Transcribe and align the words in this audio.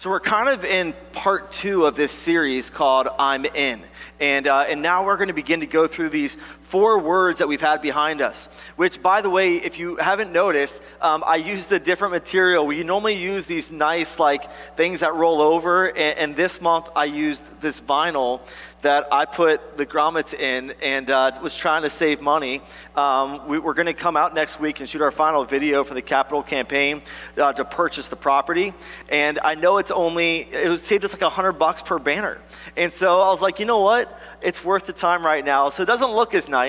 So 0.00 0.08
we're 0.08 0.18
kind 0.18 0.48
of 0.48 0.64
in 0.64 0.94
part 1.12 1.52
two 1.52 1.84
of 1.84 1.94
this 1.94 2.10
series 2.10 2.70
called 2.70 3.06
I'm 3.18 3.44
In. 3.44 3.82
And, 4.18 4.46
uh, 4.46 4.64
and 4.66 4.80
now 4.80 5.04
we're 5.04 5.18
going 5.18 5.28
to 5.28 5.34
begin 5.34 5.60
to 5.60 5.66
go 5.66 5.86
through 5.86 6.08
these 6.08 6.38
four 6.70 7.00
words 7.00 7.40
that 7.40 7.48
we've 7.48 7.60
had 7.60 7.82
behind 7.82 8.20
us. 8.20 8.48
Which, 8.76 9.02
by 9.02 9.22
the 9.22 9.28
way, 9.28 9.56
if 9.56 9.78
you 9.80 9.96
haven't 9.96 10.32
noticed, 10.32 10.80
um, 11.00 11.24
I 11.26 11.34
used 11.34 11.72
a 11.72 11.80
different 11.80 12.12
material. 12.12 12.64
We 12.64 12.84
normally 12.84 13.16
use 13.16 13.46
these 13.46 13.72
nice, 13.72 14.20
like, 14.20 14.50
things 14.76 15.00
that 15.00 15.14
roll 15.14 15.42
over. 15.42 15.88
And, 15.88 16.18
and 16.18 16.36
this 16.36 16.60
month 16.60 16.88
I 16.94 17.06
used 17.06 17.60
this 17.60 17.80
vinyl 17.80 18.40
that 18.82 19.12
I 19.12 19.26
put 19.26 19.76
the 19.76 19.84
grommets 19.84 20.32
in 20.32 20.72
and 20.80 21.10
uh, 21.10 21.32
was 21.42 21.54
trying 21.54 21.82
to 21.82 21.90
save 21.90 22.22
money. 22.22 22.62
Um, 22.96 23.46
we, 23.46 23.58
are 23.58 23.74
going 23.74 23.86
to 23.86 23.94
come 23.94 24.16
out 24.16 24.34
next 24.34 24.58
week 24.58 24.80
and 24.80 24.88
shoot 24.88 25.02
our 25.02 25.10
final 25.10 25.44
video 25.44 25.84
for 25.84 25.94
the 25.94 26.02
capital 26.02 26.42
campaign 26.42 27.02
uh, 27.36 27.52
to 27.52 27.64
purchase 27.64 28.08
the 28.08 28.16
property. 28.16 28.72
And 29.10 29.38
I 29.40 29.54
know 29.54 29.78
it's 29.78 29.90
only, 29.90 30.48
it 30.52 30.68
was 30.68 30.82
saved 30.82 31.04
us 31.04 31.12
like 31.12 31.22
a 31.22 31.26
100 31.26 31.52
bucks 31.52 31.82
per 31.82 31.98
banner. 31.98 32.38
And 32.76 32.90
so 32.92 33.20
I 33.20 33.28
was 33.28 33.42
like, 33.42 33.60
you 33.60 33.66
know 33.66 33.80
what? 33.80 34.18
It's 34.40 34.64
worth 34.64 34.86
the 34.86 34.92
time 34.92 35.26
right 35.26 35.44
now. 35.44 35.68
So 35.68 35.82
it 35.82 35.86
doesn't 35.86 36.12
look 36.12 36.34
as 36.34 36.48
nice 36.48 36.59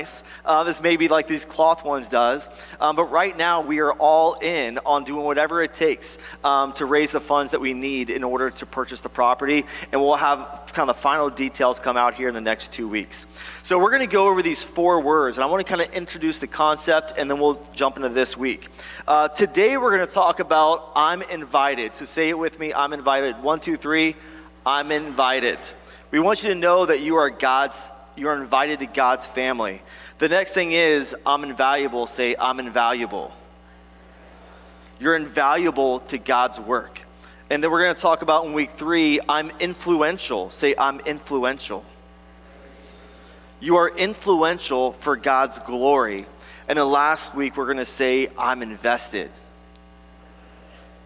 uh, 0.45 0.65
as 0.67 0.81
maybe 0.81 1.07
like 1.07 1.27
these 1.27 1.45
cloth 1.45 1.83
ones 1.83 2.09
does. 2.09 2.47
Um, 2.79 2.95
but 2.95 3.05
right 3.05 3.35
now 3.35 3.61
we 3.61 3.79
are 3.79 3.93
all 3.93 4.35
in 4.41 4.79
on 4.85 5.03
doing 5.03 5.23
whatever 5.23 5.61
it 5.61 5.73
takes 5.73 6.17
um, 6.43 6.73
to 6.73 6.85
raise 6.85 7.11
the 7.11 7.19
funds 7.19 7.51
that 7.51 7.59
we 7.59 7.73
need 7.73 8.09
in 8.09 8.23
order 8.23 8.49
to 8.49 8.65
purchase 8.65 9.01
the 9.01 9.09
property. 9.09 9.65
And 9.91 10.01
we'll 10.01 10.15
have 10.15 10.71
kind 10.73 10.89
of 10.89 10.95
the 10.95 11.01
final 11.01 11.29
details 11.29 11.79
come 11.79 11.97
out 11.97 12.13
here 12.13 12.27
in 12.27 12.33
the 12.33 12.41
next 12.41 12.71
two 12.71 12.87
weeks. 12.87 13.27
So 13.63 13.77
we're 13.77 13.91
going 13.91 14.07
to 14.07 14.13
go 14.13 14.27
over 14.27 14.41
these 14.41 14.63
four 14.63 15.01
words. 15.01 15.37
And 15.37 15.43
I 15.43 15.47
want 15.47 15.65
to 15.65 15.69
kind 15.69 15.81
of 15.81 15.93
introduce 15.93 16.39
the 16.39 16.47
concept 16.47 17.13
and 17.17 17.29
then 17.29 17.39
we'll 17.39 17.61
jump 17.73 17.97
into 17.97 18.09
this 18.09 18.37
week. 18.37 18.69
Uh, 19.07 19.27
today 19.27 19.77
we're 19.77 19.95
going 19.95 20.07
to 20.07 20.13
talk 20.13 20.39
about 20.39 20.91
I'm 20.95 21.21
invited. 21.23 21.95
So 21.95 22.05
say 22.05 22.29
it 22.29 22.37
with 22.37 22.59
me 22.59 22.73
I'm 22.73 22.93
invited. 22.93 23.41
One, 23.43 23.59
two, 23.59 23.77
three. 23.77 24.15
I'm 24.65 24.91
invited. 24.91 25.57
We 26.11 26.19
want 26.19 26.43
you 26.43 26.49
to 26.49 26.55
know 26.55 26.85
that 26.85 26.99
you 26.99 27.15
are 27.15 27.29
God's, 27.29 27.91
you 28.15 28.27
are 28.27 28.41
invited 28.41 28.79
to 28.79 28.85
God's 28.85 29.25
family. 29.25 29.81
The 30.17 30.29
next 30.29 30.53
thing 30.53 30.71
is, 30.71 31.15
I'm 31.25 31.43
invaluable. 31.43 32.07
Say, 32.07 32.35
I'm 32.37 32.59
invaluable. 32.59 33.33
You're 34.99 35.15
invaluable 35.15 35.99
to 35.99 36.17
God's 36.17 36.59
work. 36.59 37.01
And 37.49 37.63
then 37.63 37.71
we're 37.71 37.81
going 37.81 37.95
to 37.95 38.01
talk 38.01 38.21
about 38.21 38.45
in 38.45 38.53
week 38.53 38.71
three, 38.71 39.19
I'm 39.27 39.51
influential. 39.59 40.49
Say, 40.51 40.75
I'm 40.77 40.99
influential. 41.01 41.83
You 43.59 43.77
are 43.77 43.89
influential 43.89 44.93
for 44.93 45.15
God's 45.15 45.59
glory. 45.59 46.25
And 46.67 46.77
then 46.77 46.89
last 46.89 47.35
week, 47.35 47.57
we're 47.57 47.65
going 47.65 47.77
to 47.77 47.85
say, 47.85 48.29
I'm 48.37 48.61
invested. 48.61 49.31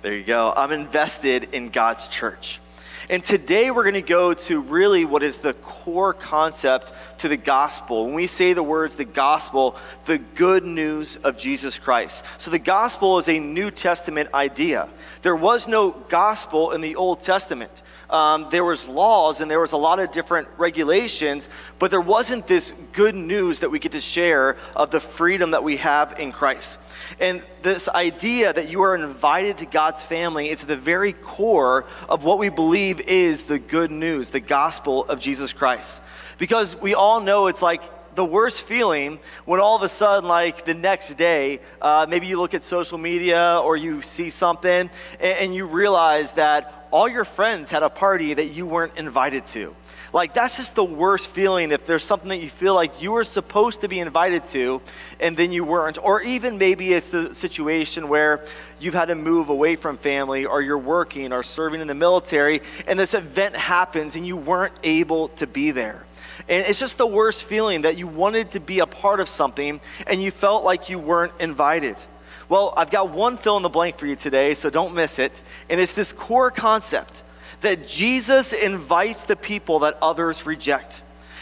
There 0.01 0.13
you 0.13 0.23
go. 0.23 0.53
I'm 0.55 0.71
invested 0.71 1.45
in 1.53 1.69
God's 1.69 2.07
church. 2.07 2.59
And 3.07 3.23
today 3.23 3.69
we're 3.69 3.83
going 3.83 3.93
to 3.93 4.01
go 4.01 4.33
to 4.33 4.61
really 4.61 5.05
what 5.05 5.21
is 5.21 5.37
the 5.37 5.53
core 5.53 6.11
concept 6.11 6.91
to 7.19 7.27
the 7.27 7.37
gospel. 7.37 8.05
When 8.05 8.15
we 8.15 8.25
say 8.25 8.53
the 8.53 8.63
words 8.63 8.95
the 8.95 9.05
gospel, 9.05 9.75
the 10.05 10.17
good 10.17 10.65
news 10.65 11.17
of 11.17 11.37
Jesus 11.37 11.77
Christ. 11.77 12.25
So 12.39 12.49
the 12.49 12.57
gospel 12.57 13.19
is 13.19 13.29
a 13.29 13.37
New 13.37 13.69
Testament 13.69 14.29
idea. 14.33 14.89
There 15.21 15.35
was 15.35 15.67
no 15.67 15.91
gospel 15.91 16.71
in 16.71 16.81
the 16.81 16.95
Old 16.95 17.19
Testament. 17.19 17.83
Um, 18.09 18.47
there 18.49 18.65
was 18.65 18.87
laws 18.87 19.39
and 19.39 19.51
there 19.51 19.59
was 19.59 19.73
a 19.73 19.77
lot 19.77 19.99
of 19.99 20.11
different 20.11 20.47
regulations, 20.57 21.47
but 21.77 21.91
there 21.91 22.01
wasn't 22.01 22.47
this 22.47 22.73
good 22.91 23.13
news 23.13 23.59
that 23.59 23.69
we 23.69 23.77
get 23.77 23.91
to 23.91 23.99
share 23.99 24.57
of 24.75 24.89
the 24.89 24.99
freedom 24.99 25.51
that 25.51 25.63
we 25.63 25.77
have 25.77 26.19
in 26.19 26.31
Christ. 26.31 26.79
And 27.19 27.43
this 27.61 27.87
idea 27.89 28.53
that 28.53 28.69
you 28.69 28.81
are 28.81 28.95
invited 28.95 29.57
to 29.59 29.65
God's 29.65 30.03
family 30.03 30.49
is 30.49 30.63
at 30.63 30.67
the 30.67 30.77
very 30.77 31.13
core 31.13 31.85
of 32.09 32.23
what 32.23 32.39
we 32.39 32.49
believe 32.49 32.99
is 33.01 33.43
the 33.43 33.59
good 33.59 33.91
news, 33.91 34.29
the 34.29 34.39
gospel 34.39 35.05
of 35.05 35.19
Jesus 35.19 35.53
Christ. 35.53 36.01
Because 36.37 36.75
we 36.79 36.93
all 36.93 37.21
know 37.21 37.47
it's 37.47 37.61
like 37.61 37.81
the 38.15 38.25
worst 38.25 38.65
feeling 38.65 39.19
when 39.45 39.59
all 39.59 39.75
of 39.75 39.81
a 39.81 39.89
sudden, 39.89 40.27
like 40.27 40.65
the 40.65 40.73
next 40.73 41.15
day, 41.15 41.59
uh, 41.81 42.05
maybe 42.09 42.27
you 42.27 42.39
look 42.39 42.53
at 42.53 42.63
social 42.63 42.97
media 42.97 43.59
or 43.63 43.77
you 43.77 44.01
see 44.01 44.29
something 44.29 44.89
and, 45.19 45.37
and 45.39 45.55
you 45.55 45.65
realize 45.65 46.33
that 46.33 46.87
all 46.91 47.09
your 47.09 47.25
friends 47.25 47.69
had 47.69 47.83
a 47.83 47.89
party 47.89 48.33
that 48.33 48.45
you 48.45 48.65
weren't 48.65 48.97
invited 48.97 49.45
to. 49.45 49.75
Like, 50.15 50.33
that's 50.33 50.55
just 50.55 50.75
the 50.75 50.83
worst 50.85 51.27
feeling 51.27 51.73
if 51.73 51.85
there's 51.85 52.01
something 52.01 52.29
that 52.29 52.39
you 52.39 52.49
feel 52.49 52.73
like 52.73 53.01
you 53.01 53.11
were 53.11 53.25
supposed 53.25 53.81
to 53.81 53.89
be 53.89 53.99
invited 53.99 54.45
to 54.45 54.81
and 55.19 55.35
then 55.35 55.51
you 55.51 55.65
weren't. 55.65 55.97
Or 56.01 56.21
even 56.21 56.57
maybe 56.57 56.93
it's 56.93 57.09
the 57.09 57.35
situation 57.35 58.07
where 58.07 58.45
you've 58.79 58.93
had 58.93 59.07
to 59.07 59.15
move 59.15 59.49
away 59.49 59.75
from 59.75 59.97
family 59.97 60.45
or 60.45 60.61
you're 60.61 60.77
working 60.77 61.33
or 61.33 61.43
serving 61.43 61.81
in 61.81 61.89
the 61.89 61.95
military 61.95 62.61
and 62.87 62.97
this 62.97 63.13
event 63.13 63.57
happens 63.57 64.15
and 64.15 64.25
you 64.25 64.37
weren't 64.37 64.71
able 64.83 65.27
to 65.27 65.47
be 65.47 65.71
there. 65.71 66.05
And 66.47 66.65
it's 66.65 66.79
just 66.79 66.97
the 66.97 67.05
worst 67.05 67.43
feeling 67.43 67.81
that 67.81 67.97
you 67.97 68.07
wanted 68.07 68.51
to 68.51 68.61
be 68.61 68.79
a 68.79 68.87
part 68.87 69.19
of 69.19 69.27
something 69.27 69.81
and 70.07 70.23
you 70.23 70.31
felt 70.31 70.63
like 70.63 70.87
you 70.87 70.97
weren't 70.97 71.33
invited. 71.41 72.01
Well, 72.47 72.73
I've 72.77 72.89
got 72.89 73.09
one 73.09 73.35
fill 73.35 73.57
in 73.57 73.63
the 73.63 73.69
blank 73.69 73.97
for 73.97 74.07
you 74.07 74.15
today, 74.15 74.53
so 74.53 74.69
don't 74.69 74.95
miss 74.95 75.19
it. 75.19 75.43
And 75.69 75.77
it's 75.81 75.91
this 75.91 76.13
core 76.13 76.51
concept 76.51 77.23
that 77.61 77.87
Jesus 77.87 78.53
invites 78.53 79.23
the 79.23 79.35
people 79.35 79.79
that 79.79 79.97
others 80.01 80.45
reject. 80.45 81.01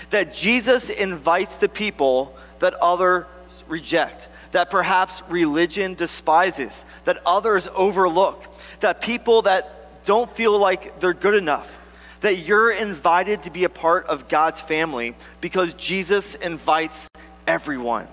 That 0.10 0.34
Jesus 0.34 0.90
invites 0.90 1.56
the 1.56 1.70
people 1.70 2.36
that 2.60 2.74
others 2.76 3.26
reject. 3.68 4.30
That 4.52 4.70
perhaps 4.70 5.24
religion 5.30 5.96
despises. 5.96 6.86
That 7.06 7.18
others 7.26 7.68
overlook. 7.76 8.46
That 8.80 9.02
people 9.02 9.44
that 9.44 10.06
don't 10.06 10.34
feel 10.36 10.58
like 10.58 11.00
they're 11.00 11.14
good 11.14 11.36
enough. 11.36 11.80
That 12.22 12.40
you're 12.40 12.72
invited 12.72 13.44
to 13.44 13.50
be 13.52 13.64
a 13.64 13.70
part 13.70 14.06
of 14.06 14.28
God's 14.28 14.62
family 14.62 15.16
because 15.42 15.74
Jesus 15.74 16.36
invites 16.36 17.10
everyone. 17.48 18.08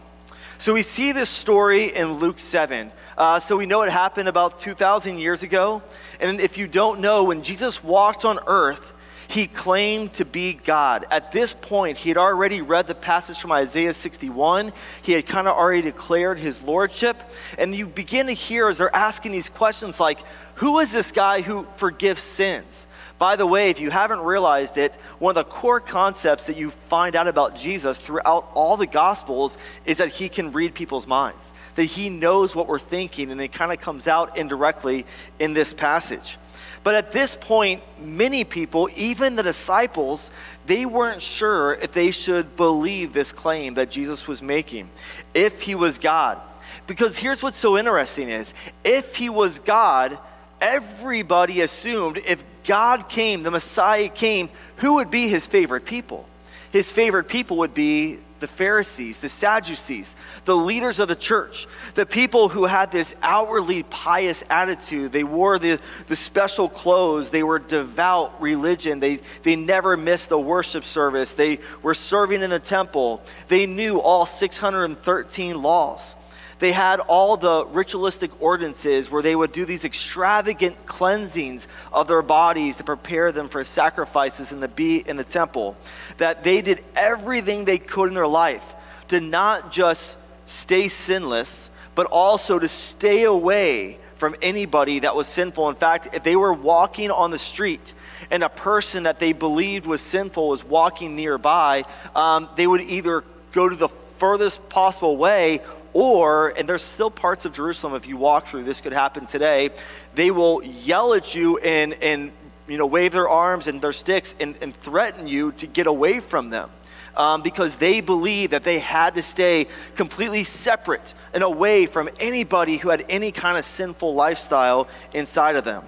So 0.60 0.74
we 0.74 0.82
see 0.82 1.12
this 1.12 1.30
story 1.30 1.86
in 1.86 2.18
Luke 2.18 2.38
7. 2.38 2.92
Uh, 3.16 3.40
so 3.40 3.56
we 3.56 3.64
know 3.64 3.80
it 3.80 3.90
happened 3.90 4.28
about 4.28 4.58
2,000 4.58 5.18
years 5.18 5.42
ago. 5.42 5.80
And 6.20 6.38
if 6.38 6.58
you 6.58 6.68
don't 6.68 7.00
know, 7.00 7.24
when 7.24 7.40
Jesus 7.40 7.82
walked 7.82 8.26
on 8.26 8.38
earth, 8.46 8.92
he 9.26 9.46
claimed 9.46 10.12
to 10.14 10.26
be 10.26 10.52
God. 10.52 11.06
At 11.10 11.32
this 11.32 11.54
point, 11.54 11.96
he 11.96 12.10
had 12.10 12.18
already 12.18 12.60
read 12.60 12.88
the 12.88 12.94
passage 12.94 13.40
from 13.40 13.52
Isaiah 13.52 13.94
61. 13.94 14.74
He 15.00 15.12
had 15.12 15.24
kind 15.24 15.48
of 15.48 15.56
already 15.56 15.80
declared 15.80 16.38
his 16.38 16.60
lordship. 16.60 17.16
And 17.56 17.74
you 17.74 17.86
begin 17.86 18.26
to 18.26 18.34
hear 18.34 18.68
as 18.68 18.76
they're 18.76 18.94
asking 18.94 19.32
these 19.32 19.48
questions 19.48 19.98
like, 19.98 20.18
who 20.56 20.78
is 20.80 20.92
this 20.92 21.10
guy 21.10 21.40
who 21.40 21.66
forgives 21.76 22.20
sins? 22.20 22.86
By 23.20 23.36
the 23.36 23.46
way, 23.46 23.68
if 23.68 23.80
you 23.80 23.90
haven't 23.90 24.20
realized 24.20 24.78
it, 24.78 24.96
one 25.18 25.36
of 25.36 25.44
the 25.44 25.50
core 25.52 25.78
concepts 25.78 26.46
that 26.46 26.56
you 26.56 26.70
find 26.70 27.14
out 27.14 27.28
about 27.28 27.54
Jesus 27.54 27.98
throughout 27.98 28.50
all 28.54 28.78
the 28.78 28.86
Gospels 28.86 29.58
is 29.84 29.98
that 29.98 30.08
he 30.08 30.30
can 30.30 30.52
read 30.52 30.74
people's 30.74 31.06
minds, 31.06 31.52
that 31.74 31.84
he 31.84 32.08
knows 32.08 32.56
what 32.56 32.66
we're 32.66 32.78
thinking, 32.78 33.30
and 33.30 33.38
it 33.38 33.52
kind 33.52 33.72
of 33.72 33.78
comes 33.78 34.08
out 34.08 34.38
indirectly 34.38 35.04
in 35.38 35.52
this 35.52 35.74
passage. 35.74 36.38
But 36.82 36.94
at 36.94 37.12
this 37.12 37.34
point, 37.34 37.82
many 38.00 38.42
people, 38.42 38.88
even 38.96 39.36
the 39.36 39.42
disciples, 39.42 40.30
they 40.64 40.86
weren't 40.86 41.20
sure 41.20 41.74
if 41.74 41.92
they 41.92 42.12
should 42.12 42.56
believe 42.56 43.12
this 43.12 43.32
claim 43.32 43.74
that 43.74 43.90
Jesus 43.90 44.26
was 44.26 44.40
making, 44.40 44.88
if 45.34 45.60
he 45.60 45.74
was 45.74 45.98
God. 45.98 46.40
Because 46.86 47.18
here's 47.18 47.42
what's 47.42 47.58
so 47.58 47.76
interesting 47.76 48.30
is 48.30 48.54
if 48.82 49.16
he 49.16 49.28
was 49.28 49.58
God, 49.58 50.18
everybody 50.58 51.60
assumed 51.60 52.18
if 52.18 52.42
God 52.64 53.08
came, 53.08 53.42
the 53.42 53.50
Messiah 53.50 54.08
came, 54.08 54.50
who 54.76 54.94
would 54.94 55.10
be 55.10 55.28
his 55.28 55.46
favorite 55.46 55.84
people? 55.84 56.26
His 56.70 56.92
favorite 56.92 57.28
people 57.28 57.58
would 57.58 57.74
be 57.74 58.18
the 58.40 58.48
Pharisees, 58.48 59.20
the 59.20 59.28
Sadducees, 59.28 60.16
the 60.46 60.56
leaders 60.56 60.98
of 60.98 61.08
the 61.08 61.14
church, 61.14 61.66
the 61.94 62.06
people 62.06 62.48
who 62.48 62.64
had 62.64 62.90
this 62.90 63.14
outwardly 63.22 63.82
pious 63.84 64.44
attitude. 64.50 65.12
They 65.12 65.24
wore 65.24 65.58
the, 65.58 65.78
the 66.06 66.16
special 66.16 66.68
clothes, 66.68 67.30
they 67.30 67.42
were 67.42 67.58
devout 67.58 68.40
religion, 68.40 68.98
they, 68.98 69.20
they 69.42 69.56
never 69.56 69.96
missed 69.96 70.30
a 70.32 70.38
worship 70.38 70.84
service, 70.84 71.34
they 71.34 71.58
were 71.82 71.94
serving 71.94 72.42
in 72.42 72.50
the 72.50 72.58
temple, 72.58 73.22
they 73.48 73.66
knew 73.66 74.00
all 74.00 74.26
613 74.26 75.62
laws. 75.62 76.16
They 76.60 76.72
had 76.72 77.00
all 77.00 77.38
the 77.38 77.66
ritualistic 77.66 78.30
ordinances 78.40 79.10
where 79.10 79.22
they 79.22 79.34
would 79.34 79.50
do 79.50 79.64
these 79.64 79.86
extravagant 79.86 80.86
cleansings 80.86 81.68
of 81.90 82.06
their 82.06 82.20
bodies 82.20 82.76
to 82.76 82.84
prepare 82.84 83.32
them 83.32 83.48
for 83.48 83.64
sacrifices 83.64 84.52
in 84.52 84.60
the 84.60 85.04
in 85.06 85.16
the 85.16 85.24
temple. 85.24 85.76
That 86.18 86.44
they 86.44 86.60
did 86.60 86.84
everything 86.94 87.64
they 87.64 87.78
could 87.78 88.08
in 88.08 88.14
their 88.14 88.26
life 88.26 88.74
to 89.08 89.20
not 89.20 89.72
just 89.72 90.18
stay 90.44 90.88
sinless, 90.88 91.70
but 91.94 92.06
also 92.06 92.58
to 92.58 92.68
stay 92.68 93.24
away 93.24 93.98
from 94.16 94.36
anybody 94.42 94.98
that 94.98 95.16
was 95.16 95.26
sinful. 95.26 95.70
In 95.70 95.76
fact, 95.76 96.08
if 96.12 96.22
they 96.22 96.36
were 96.36 96.52
walking 96.52 97.10
on 97.10 97.30
the 97.30 97.38
street 97.38 97.94
and 98.30 98.42
a 98.42 98.50
person 98.50 99.04
that 99.04 99.18
they 99.18 99.32
believed 99.32 99.86
was 99.86 100.02
sinful 100.02 100.48
was 100.48 100.62
walking 100.62 101.16
nearby, 101.16 101.86
um, 102.14 102.50
they 102.54 102.66
would 102.66 102.82
either 102.82 103.24
go 103.52 103.66
to 103.66 103.74
the 103.74 103.88
furthest 103.88 104.68
possible 104.68 105.16
way 105.16 105.62
or, 105.92 106.50
and 106.56 106.68
there's 106.68 106.82
still 106.82 107.10
parts 107.10 107.44
of 107.44 107.52
Jerusalem, 107.52 107.94
if 107.94 108.06
you 108.06 108.16
walk 108.16 108.46
through, 108.46 108.64
this 108.64 108.80
could 108.80 108.92
happen 108.92 109.26
today, 109.26 109.70
they 110.14 110.30
will 110.30 110.62
yell 110.62 111.14
at 111.14 111.34
you 111.34 111.58
and, 111.58 111.94
and 111.94 112.32
you 112.68 112.78
know, 112.78 112.86
wave 112.86 113.12
their 113.12 113.28
arms 113.28 113.66
and 113.66 113.80
their 113.82 113.92
sticks 113.92 114.34
and, 114.40 114.56
and 114.62 114.76
threaten 114.76 115.26
you 115.26 115.52
to 115.52 115.66
get 115.66 115.86
away 115.86 116.20
from 116.20 116.50
them. 116.50 116.70
Um, 117.16 117.42
because 117.42 117.76
they 117.76 118.00
believed 118.00 118.52
that 118.52 118.62
they 118.62 118.78
had 118.78 119.16
to 119.16 119.22
stay 119.22 119.66
completely 119.96 120.44
separate 120.44 121.12
and 121.34 121.42
away 121.42 121.86
from 121.86 122.08
anybody 122.20 122.76
who 122.76 122.88
had 122.88 123.04
any 123.08 123.32
kind 123.32 123.58
of 123.58 123.64
sinful 123.64 124.14
lifestyle 124.14 124.86
inside 125.12 125.56
of 125.56 125.64
them. 125.64 125.82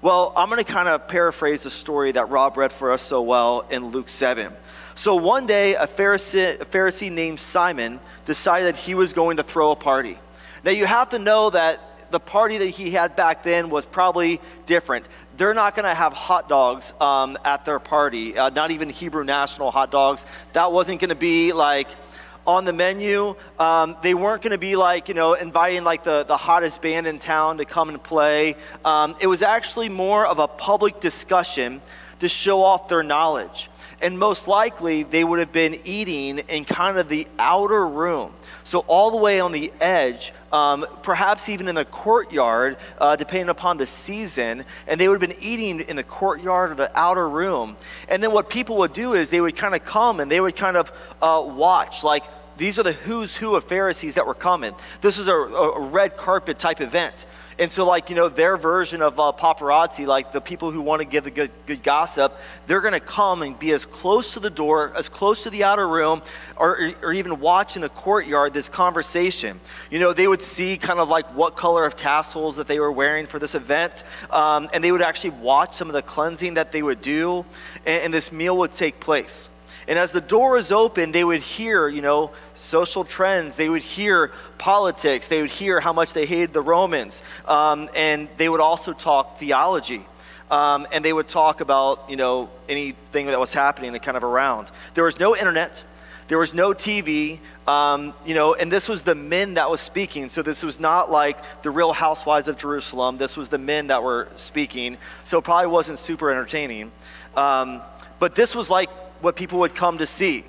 Well, 0.00 0.32
I'm 0.36 0.48
going 0.48 0.64
to 0.64 0.72
kind 0.72 0.88
of 0.88 1.08
paraphrase 1.08 1.64
the 1.64 1.70
story 1.70 2.12
that 2.12 2.30
Rob 2.30 2.56
read 2.56 2.72
for 2.72 2.92
us 2.92 3.02
so 3.02 3.20
well 3.20 3.66
in 3.68 3.86
Luke 3.86 4.08
7. 4.08 4.52
So 4.94 5.16
one 5.16 5.48
day, 5.48 5.74
a 5.74 5.88
Pharisee, 5.88 6.60
a 6.60 6.64
Pharisee 6.64 7.10
named 7.10 7.40
Simon 7.40 7.98
decided 8.24 8.76
that 8.76 8.80
he 8.80 8.94
was 8.94 9.12
going 9.12 9.38
to 9.38 9.42
throw 9.42 9.72
a 9.72 9.76
party. 9.76 10.16
Now, 10.62 10.70
you 10.70 10.86
have 10.86 11.08
to 11.08 11.18
know 11.18 11.50
that 11.50 12.12
the 12.12 12.20
party 12.20 12.58
that 12.58 12.68
he 12.68 12.92
had 12.92 13.16
back 13.16 13.42
then 13.42 13.70
was 13.70 13.86
probably 13.86 14.40
different. 14.66 15.08
They're 15.36 15.52
not 15.52 15.74
going 15.74 15.84
to 15.84 15.94
have 15.94 16.12
hot 16.12 16.48
dogs 16.48 16.94
um, 17.00 17.36
at 17.44 17.64
their 17.64 17.80
party, 17.80 18.38
uh, 18.38 18.50
not 18.50 18.70
even 18.70 18.90
Hebrew 18.90 19.24
national 19.24 19.72
hot 19.72 19.90
dogs. 19.90 20.26
That 20.52 20.70
wasn't 20.70 21.00
going 21.00 21.10
to 21.10 21.16
be 21.16 21.52
like 21.52 21.88
on 22.48 22.64
the 22.64 22.72
menu. 22.72 23.36
Um, 23.58 23.94
they 24.02 24.14
weren't 24.14 24.40
going 24.40 24.52
to 24.52 24.58
be 24.58 24.74
like, 24.74 25.08
you 25.08 25.14
know, 25.14 25.34
inviting 25.34 25.84
like 25.84 26.02
the, 26.02 26.24
the 26.24 26.38
hottest 26.38 26.80
band 26.80 27.06
in 27.06 27.18
town 27.18 27.58
to 27.58 27.66
come 27.66 27.90
and 27.90 28.02
play. 28.02 28.56
Um, 28.86 29.14
it 29.20 29.26
was 29.26 29.42
actually 29.42 29.90
more 29.90 30.26
of 30.26 30.38
a 30.38 30.48
public 30.48 30.98
discussion 30.98 31.82
to 32.20 32.28
show 32.28 32.62
off 32.62 32.88
their 32.88 33.02
knowledge. 33.02 33.68
And 34.00 34.18
most 34.18 34.46
likely, 34.46 35.02
they 35.02 35.24
would 35.24 35.40
have 35.40 35.52
been 35.52 35.80
eating 35.84 36.38
in 36.38 36.64
kind 36.64 36.98
of 36.98 37.08
the 37.08 37.26
outer 37.38 37.86
room. 37.86 38.32
So, 38.62 38.80
all 38.80 39.10
the 39.10 39.16
way 39.16 39.40
on 39.40 39.50
the 39.50 39.72
edge, 39.80 40.32
um, 40.52 40.86
perhaps 41.02 41.48
even 41.48 41.68
in 41.68 41.76
a 41.76 41.84
courtyard, 41.84 42.76
uh, 42.98 43.16
depending 43.16 43.48
upon 43.48 43.76
the 43.76 43.86
season. 43.86 44.64
And 44.86 45.00
they 45.00 45.08
would 45.08 45.20
have 45.20 45.28
been 45.28 45.42
eating 45.42 45.80
in 45.80 45.96
the 45.96 46.04
courtyard 46.04 46.70
or 46.70 46.74
the 46.76 46.90
outer 46.94 47.28
room. 47.28 47.76
And 48.08 48.22
then 48.22 48.30
what 48.30 48.48
people 48.48 48.76
would 48.78 48.92
do 48.92 49.14
is 49.14 49.30
they 49.30 49.40
would 49.40 49.56
kind 49.56 49.74
of 49.74 49.84
come 49.84 50.20
and 50.20 50.30
they 50.30 50.40
would 50.40 50.54
kind 50.54 50.76
of 50.76 50.92
uh, 51.20 51.42
watch, 51.44 52.04
like, 52.04 52.22
these 52.58 52.78
are 52.78 52.82
the 52.82 52.92
who's 52.92 53.36
who 53.36 53.54
of 53.54 53.64
Pharisees 53.64 54.14
that 54.14 54.26
were 54.26 54.34
coming. 54.34 54.74
This 55.00 55.18
is 55.18 55.28
a, 55.28 55.34
a 55.34 55.80
red 55.80 56.16
carpet 56.16 56.58
type 56.58 56.80
event. 56.80 57.26
And 57.60 57.72
so, 57.72 57.84
like, 57.84 58.08
you 58.08 58.14
know, 58.14 58.28
their 58.28 58.56
version 58.56 59.02
of 59.02 59.18
uh, 59.18 59.32
paparazzi, 59.36 60.06
like 60.06 60.30
the 60.30 60.40
people 60.40 60.70
who 60.70 60.80
want 60.80 61.00
to 61.00 61.04
give 61.04 61.24
the 61.24 61.30
good, 61.32 61.50
good 61.66 61.82
gossip, 61.82 62.32
they're 62.68 62.80
going 62.80 62.94
to 62.94 63.00
come 63.00 63.42
and 63.42 63.58
be 63.58 63.72
as 63.72 63.84
close 63.84 64.34
to 64.34 64.40
the 64.40 64.50
door, 64.50 64.92
as 64.96 65.08
close 65.08 65.42
to 65.42 65.50
the 65.50 65.64
outer 65.64 65.88
room, 65.88 66.22
or, 66.56 66.92
or 67.02 67.12
even 67.12 67.40
watch 67.40 67.74
in 67.74 67.82
the 67.82 67.88
courtyard 67.88 68.52
this 68.52 68.68
conversation. 68.68 69.58
You 69.90 69.98
know, 69.98 70.12
they 70.12 70.28
would 70.28 70.42
see 70.42 70.76
kind 70.76 71.00
of 71.00 71.08
like 71.08 71.26
what 71.34 71.56
color 71.56 71.84
of 71.84 71.96
tassels 71.96 72.56
that 72.56 72.68
they 72.68 72.78
were 72.78 72.92
wearing 72.92 73.26
for 73.26 73.40
this 73.40 73.56
event, 73.56 74.04
um, 74.30 74.68
and 74.72 74.84
they 74.84 74.92
would 74.92 75.02
actually 75.02 75.30
watch 75.30 75.74
some 75.74 75.88
of 75.88 75.94
the 75.94 76.02
cleansing 76.02 76.54
that 76.54 76.70
they 76.70 76.82
would 76.82 77.00
do, 77.00 77.44
and, 77.86 78.04
and 78.04 78.14
this 78.14 78.30
meal 78.30 78.56
would 78.58 78.70
take 78.70 79.00
place. 79.00 79.48
And 79.88 79.98
as 79.98 80.12
the 80.12 80.20
door 80.20 80.58
is 80.58 80.70
open, 80.70 81.12
they 81.12 81.24
would 81.24 81.40
hear, 81.40 81.88
you 81.88 82.02
know, 82.02 82.30
social 82.52 83.04
trends. 83.04 83.56
They 83.56 83.70
would 83.70 83.82
hear 83.82 84.30
politics. 84.58 85.28
They 85.28 85.40
would 85.40 85.50
hear 85.50 85.80
how 85.80 85.94
much 85.94 86.12
they 86.12 86.26
hated 86.26 86.52
the 86.52 86.60
Romans. 86.60 87.22
Um, 87.46 87.88
and 87.96 88.28
they 88.36 88.50
would 88.50 88.60
also 88.60 88.92
talk 88.92 89.38
theology. 89.38 90.04
Um, 90.50 90.86
and 90.92 91.02
they 91.02 91.12
would 91.12 91.26
talk 91.26 91.62
about, 91.62 92.04
you 92.10 92.16
know, 92.16 92.50
anything 92.68 93.26
that 93.26 93.40
was 93.40 93.54
happening 93.54 93.98
kind 93.98 94.16
of 94.16 94.24
around. 94.24 94.70
There 94.92 95.04
was 95.04 95.18
no 95.18 95.34
internet. 95.34 95.82
There 96.28 96.38
was 96.38 96.52
no 96.52 96.74
TV. 96.74 97.40
Um, 97.66 98.12
you 98.26 98.34
know, 98.34 98.52
and 98.54 98.70
this 98.70 98.90
was 98.90 99.04
the 99.04 99.14
men 99.14 99.54
that 99.54 99.70
was 99.70 99.80
speaking. 99.80 100.28
So 100.28 100.42
this 100.42 100.62
was 100.62 100.78
not 100.78 101.10
like 101.10 101.38
the 101.62 101.70
real 101.70 101.94
housewives 101.94 102.46
of 102.48 102.58
Jerusalem. 102.58 103.16
This 103.16 103.38
was 103.38 103.48
the 103.48 103.58
men 103.58 103.86
that 103.86 104.02
were 104.02 104.28
speaking. 104.36 104.98
So 105.24 105.38
it 105.38 105.44
probably 105.44 105.68
wasn't 105.68 105.98
super 105.98 106.30
entertaining. 106.30 106.92
Um, 107.34 107.80
but 108.18 108.34
this 108.34 108.54
was 108.54 108.68
like 108.68 108.90
what 109.20 109.36
people 109.36 109.60
would 109.60 109.74
come 109.74 109.98
to 109.98 110.06
see. 110.06 110.44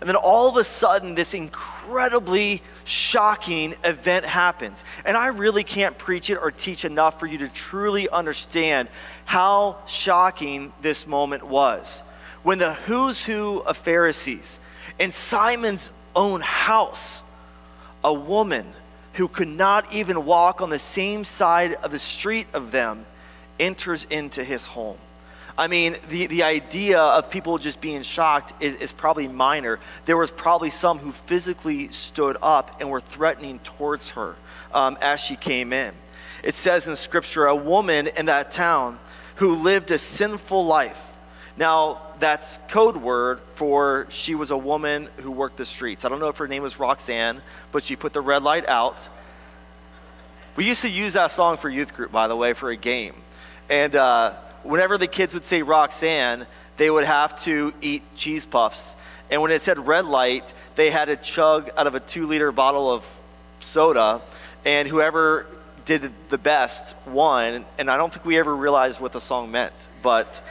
And 0.00 0.08
then 0.08 0.16
all 0.16 0.48
of 0.48 0.56
a 0.56 0.64
sudden, 0.64 1.14
this 1.14 1.32
incredibly 1.32 2.60
shocking 2.82 3.74
event 3.84 4.24
happens. 4.24 4.82
And 5.04 5.16
I 5.16 5.28
really 5.28 5.62
can't 5.62 5.96
preach 5.96 6.28
it 6.28 6.38
or 6.38 6.50
teach 6.50 6.84
enough 6.84 7.20
for 7.20 7.26
you 7.26 7.38
to 7.38 7.48
truly 7.48 8.08
understand 8.08 8.88
how 9.24 9.78
shocking 9.86 10.72
this 10.82 11.06
moment 11.06 11.44
was. 11.44 12.02
When 12.42 12.58
the 12.58 12.74
who's 12.74 13.24
who 13.24 13.60
of 13.60 13.76
Pharisees 13.76 14.58
in 14.98 15.12
Simon's 15.12 15.90
own 16.16 16.40
house, 16.40 17.22
a 18.02 18.12
woman 18.12 18.66
who 19.14 19.28
could 19.28 19.46
not 19.46 19.92
even 19.92 20.24
walk 20.24 20.60
on 20.60 20.70
the 20.70 20.80
same 20.80 21.24
side 21.24 21.74
of 21.74 21.92
the 21.92 21.98
street 22.00 22.48
of 22.54 22.72
them 22.72 23.06
enters 23.60 24.04
into 24.04 24.42
his 24.42 24.66
home. 24.66 24.98
I 25.56 25.66
mean, 25.66 25.96
the, 26.08 26.26
the 26.28 26.42
idea 26.44 26.98
of 26.98 27.30
people 27.30 27.58
just 27.58 27.80
being 27.80 28.02
shocked 28.02 28.54
is, 28.60 28.74
is 28.76 28.92
probably 28.92 29.28
minor. 29.28 29.80
There 30.06 30.16
was 30.16 30.30
probably 30.30 30.70
some 30.70 30.98
who 30.98 31.12
physically 31.12 31.90
stood 31.90 32.36
up 32.40 32.80
and 32.80 32.90
were 32.90 33.00
threatening 33.00 33.58
towards 33.58 34.10
her 34.10 34.36
um, 34.72 34.96
as 35.02 35.20
she 35.20 35.36
came 35.36 35.72
in. 35.72 35.92
It 36.42 36.54
says 36.54 36.88
in 36.88 36.96
Scripture, 36.96 37.46
a 37.46 37.54
woman 37.54 38.06
in 38.06 38.26
that 38.26 38.50
town 38.50 38.98
who 39.36 39.54
lived 39.54 39.90
a 39.90 39.98
sinful 39.98 40.64
life. 40.64 41.00
Now, 41.56 42.00
that's 42.18 42.58
code 42.68 42.96
word 42.96 43.40
for 43.56 44.06
she 44.08 44.34
was 44.34 44.50
a 44.50 44.56
woman 44.56 45.08
who 45.18 45.30
worked 45.30 45.58
the 45.58 45.66
streets. 45.66 46.04
I 46.04 46.08
don't 46.08 46.20
know 46.20 46.28
if 46.28 46.38
her 46.38 46.48
name 46.48 46.62
was 46.62 46.78
Roxanne, 46.78 47.42
but 47.72 47.82
she 47.82 47.94
put 47.94 48.12
the 48.12 48.20
red 48.20 48.42
light 48.42 48.66
out. 48.68 49.08
We 50.56 50.66
used 50.66 50.82
to 50.82 50.88
use 50.88 51.14
that 51.14 51.30
song 51.30 51.56
for 51.56 51.68
youth 51.68 51.94
group, 51.94 52.10
by 52.10 52.28
the 52.28 52.36
way, 52.36 52.52
for 52.54 52.70
a 52.70 52.76
game. 52.76 53.14
And 53.68 53.96
uh, 53.96 54.34
whenever 54.64 54.98
the 54.98 55.06
kids 55.06 55.34
would 55.34 55.44
say 55.44 55.62
Roxanne, 55.62 56.46
they 56.76 56.90
would 56.90 57.04
have 57.04 57.38
to 57.42 57.72
eat 57.80 58.02
cheese 58.16 58.46
puffs. 58.46 58.96
And 59.30 59.40
when 59.40 59.50
it 59.50 59.60
said 59.60 59.86
red 59.86 60.04
light, 60.04 60.52
they 60.74 60.90
had 60.90 61.06
to 61.06 61.16
chug 61.16 61.70
out 61.76 61.86
of 61.86 61.94
a 61.94 62.00
two 62.00 62.26
liter 62.26 62.52
bottle 62.52 62.92
of 62.92 63.06
soda. 63.60 64.20
And 64.64 64.86
whoever 64.86 65.46
did 65.84 66.12
the 66.28 66.38
best 66.38 66.94
won. 67.06 67.64
And 67.78 67.90
I 67.90 67.96
don't 67.96 68.12
think 68.12 68.24
we 68.24 68.38
ever 68.38 68.54
realized 68.54 69.00
what 69.00 69.12
the 69.12 69.20
song 69.20 69.50
meant. 69.50 69.88
But 70.02 70.42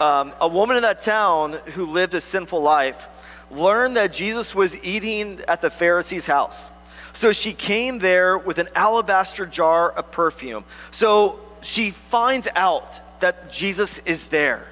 um, 0.00 0.32
a 0.40 0.48
woman 0.48 0.76
in 0.76 0.82
that 0.82 1.02
town 1.02 1.52
who 1.74 1.86
lived 1.86 2.14
a 2.14 2.20
sinful 2.20 2.62
life 2.62 3.06
learned 3.50 3.96
that 3.96 4.12
Jesus 4.12 4.54
was 4.54 4.82
eating 4.84 5.40
at 5.46 5.60
the 5.60 5.70
Pharisee's 5.70 6.26
house. 6.26 6.70
So 7.12 7.32
she 7.32 7.52
came 7.52 7.98
there 7.98 8.38
with 8.38 8.58
an 8.58 8.68
alabaster 8.74 9.44
jar 9.44 9.90
of 9.90 10.10
perfume. 10.10 10.64
So 10.90 11.40
she 11.60 11.90
finds 11.90 12.48
out 12.54 13.00
that 13.20 13.50
Jesus 13.50 13.98
is 14.00 14.28
there. 14.28 14.66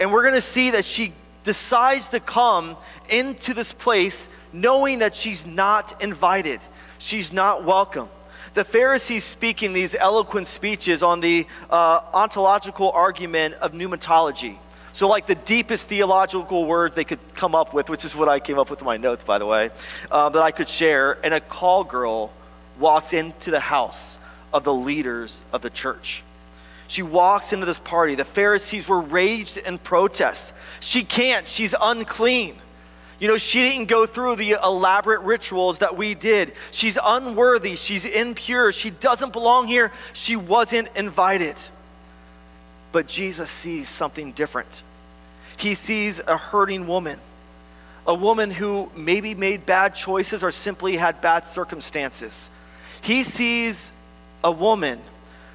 And 0.00 0.12
we're 0.12 0.22
going 0.22 0.34
to 0.34 0.40
see 0.40 0.72
that 0.72 0.84
she 0.84 1.12
decides 1.44 2.08
to 2.10 2.20
come 2.20 2.76
into 3.08 3.54
this 3.54 3.72
place 3.72 4.28
knowing 4.52 4.98
that 5.00 5.14
she's 5.14 5.46
not 5.46 6.02
invited, 6.02 6.60
she's 6.98 7.32
not 7.32 7.64
welcome. 7.64 8.08
The 8.54 8.64
Pharisees 8.64 9.22
speaking 9.22 9.74
these 9.74 9.94
eloquent 9.94 10.46
speeches 10.46 11.02
on 11.02 11.20
the 11.20 11.46
uh, 11.68 12.00
ontological 12.14 12.90
argument 12.90 13.54
of 13.56 13.72
pneumatology. 13.72 14.56
So, 14.92 15.08
like 15.08 15.26
the 15.26 15.34
deepest 15.34 15.88
theological 15.88 16.64
words 16.64 16.94
they 16.94 17.04
could 17.04 17.18
come 17.34 17.54
up 17.54 17.74
with, 17.74 17.90
which 17.90 18.06
is 18.06 18.16
what 18.16 18.30
I 18.30 18.40
came 18.40 18.58
up 18.58 18.70
with 18.70 18.80
in 18.80 18.86
my 18.86 18.96
notes, 18.96 19.24
by 19.24 19.36
the 19.36 19.44
way, 19.44 19.68
uh, 20.10 20.30
that 20.30 20.42
I 20.42 20.52
could 20.52 20.70
share. 20.70 21.18
And 21.22 21.34
a 21.34 21.40
call 21.40 21.84
girl 21.84 22.32
walks 22.78 23.12
into 23.12 23.50
the 23.50 23.60
house 23.60 24.18
of 24.54 24.64
the 24.64 24.72
leaders 24.72 25.42
of 25.52 25.60
the 25.60 25.68
church. 25.68 26.24
She 26.88 27.02
walks 27.02 27.52
into 27.52 27.66
this 27.66 27.78
party. 27.78 28.14
The 28.14 28.24
Pharisees 28.24 28.88
were 28.88 29.00
raged 29.00 29.56
in 29.56 29.78
protest. 29.78 30.54
She 30.80 31.02
can't, 31.02 31.46
she's 31.46 31.74
unclean. 31.80 32.56
You 33.18 33.28
know, 33.28 33.38
she 33.38 33.60
didn't 33.60 33.86
go 33.86 34.06
through 34.06 34.36
the 34.36 34.56
elaborate 34.62 35.22
rituals 35.22 35.78
that 35.78 35.96
we 35.96 36.14
did. 36.14 36.52
She's 36.70 36.98
unworthy. 37.02 37.74
She's 37.74 38.04
impure. 38.04 38.72
She 38.72 38.90
doesn't 38.90 39.32
belong 39.32 39.66
here. 39.66 39.90
She 40.12 40.36
wasn't 40.36 40.88
invited. 40.94 41.56
But 42.92 43.08
Jesus 43.08 43.50
sees 43.50 43.88
something 43.88 44.32
different. 44.32 44.82
He 45.56 45.72
sees 45.72 46.20
a 46.20 46.36
hurting 46.36 46.86
woman, 46.86 47.18
a 48.06 48.14
woman 48.14 48.50
who 48.50 48.90
maybe 48.94 49.34
made 49.34 49.64
bad 49.64 49.94
choices 49.94 50.42
or 50.42 50.50
simply 50.50 50.96
had 50.96 51.22
bad 51.22 51.46
circumstances. 51.46 52.50
He 53.00 53.22
sees 53.22 53.94
a 54.44 54.52
woman 54.52 55.00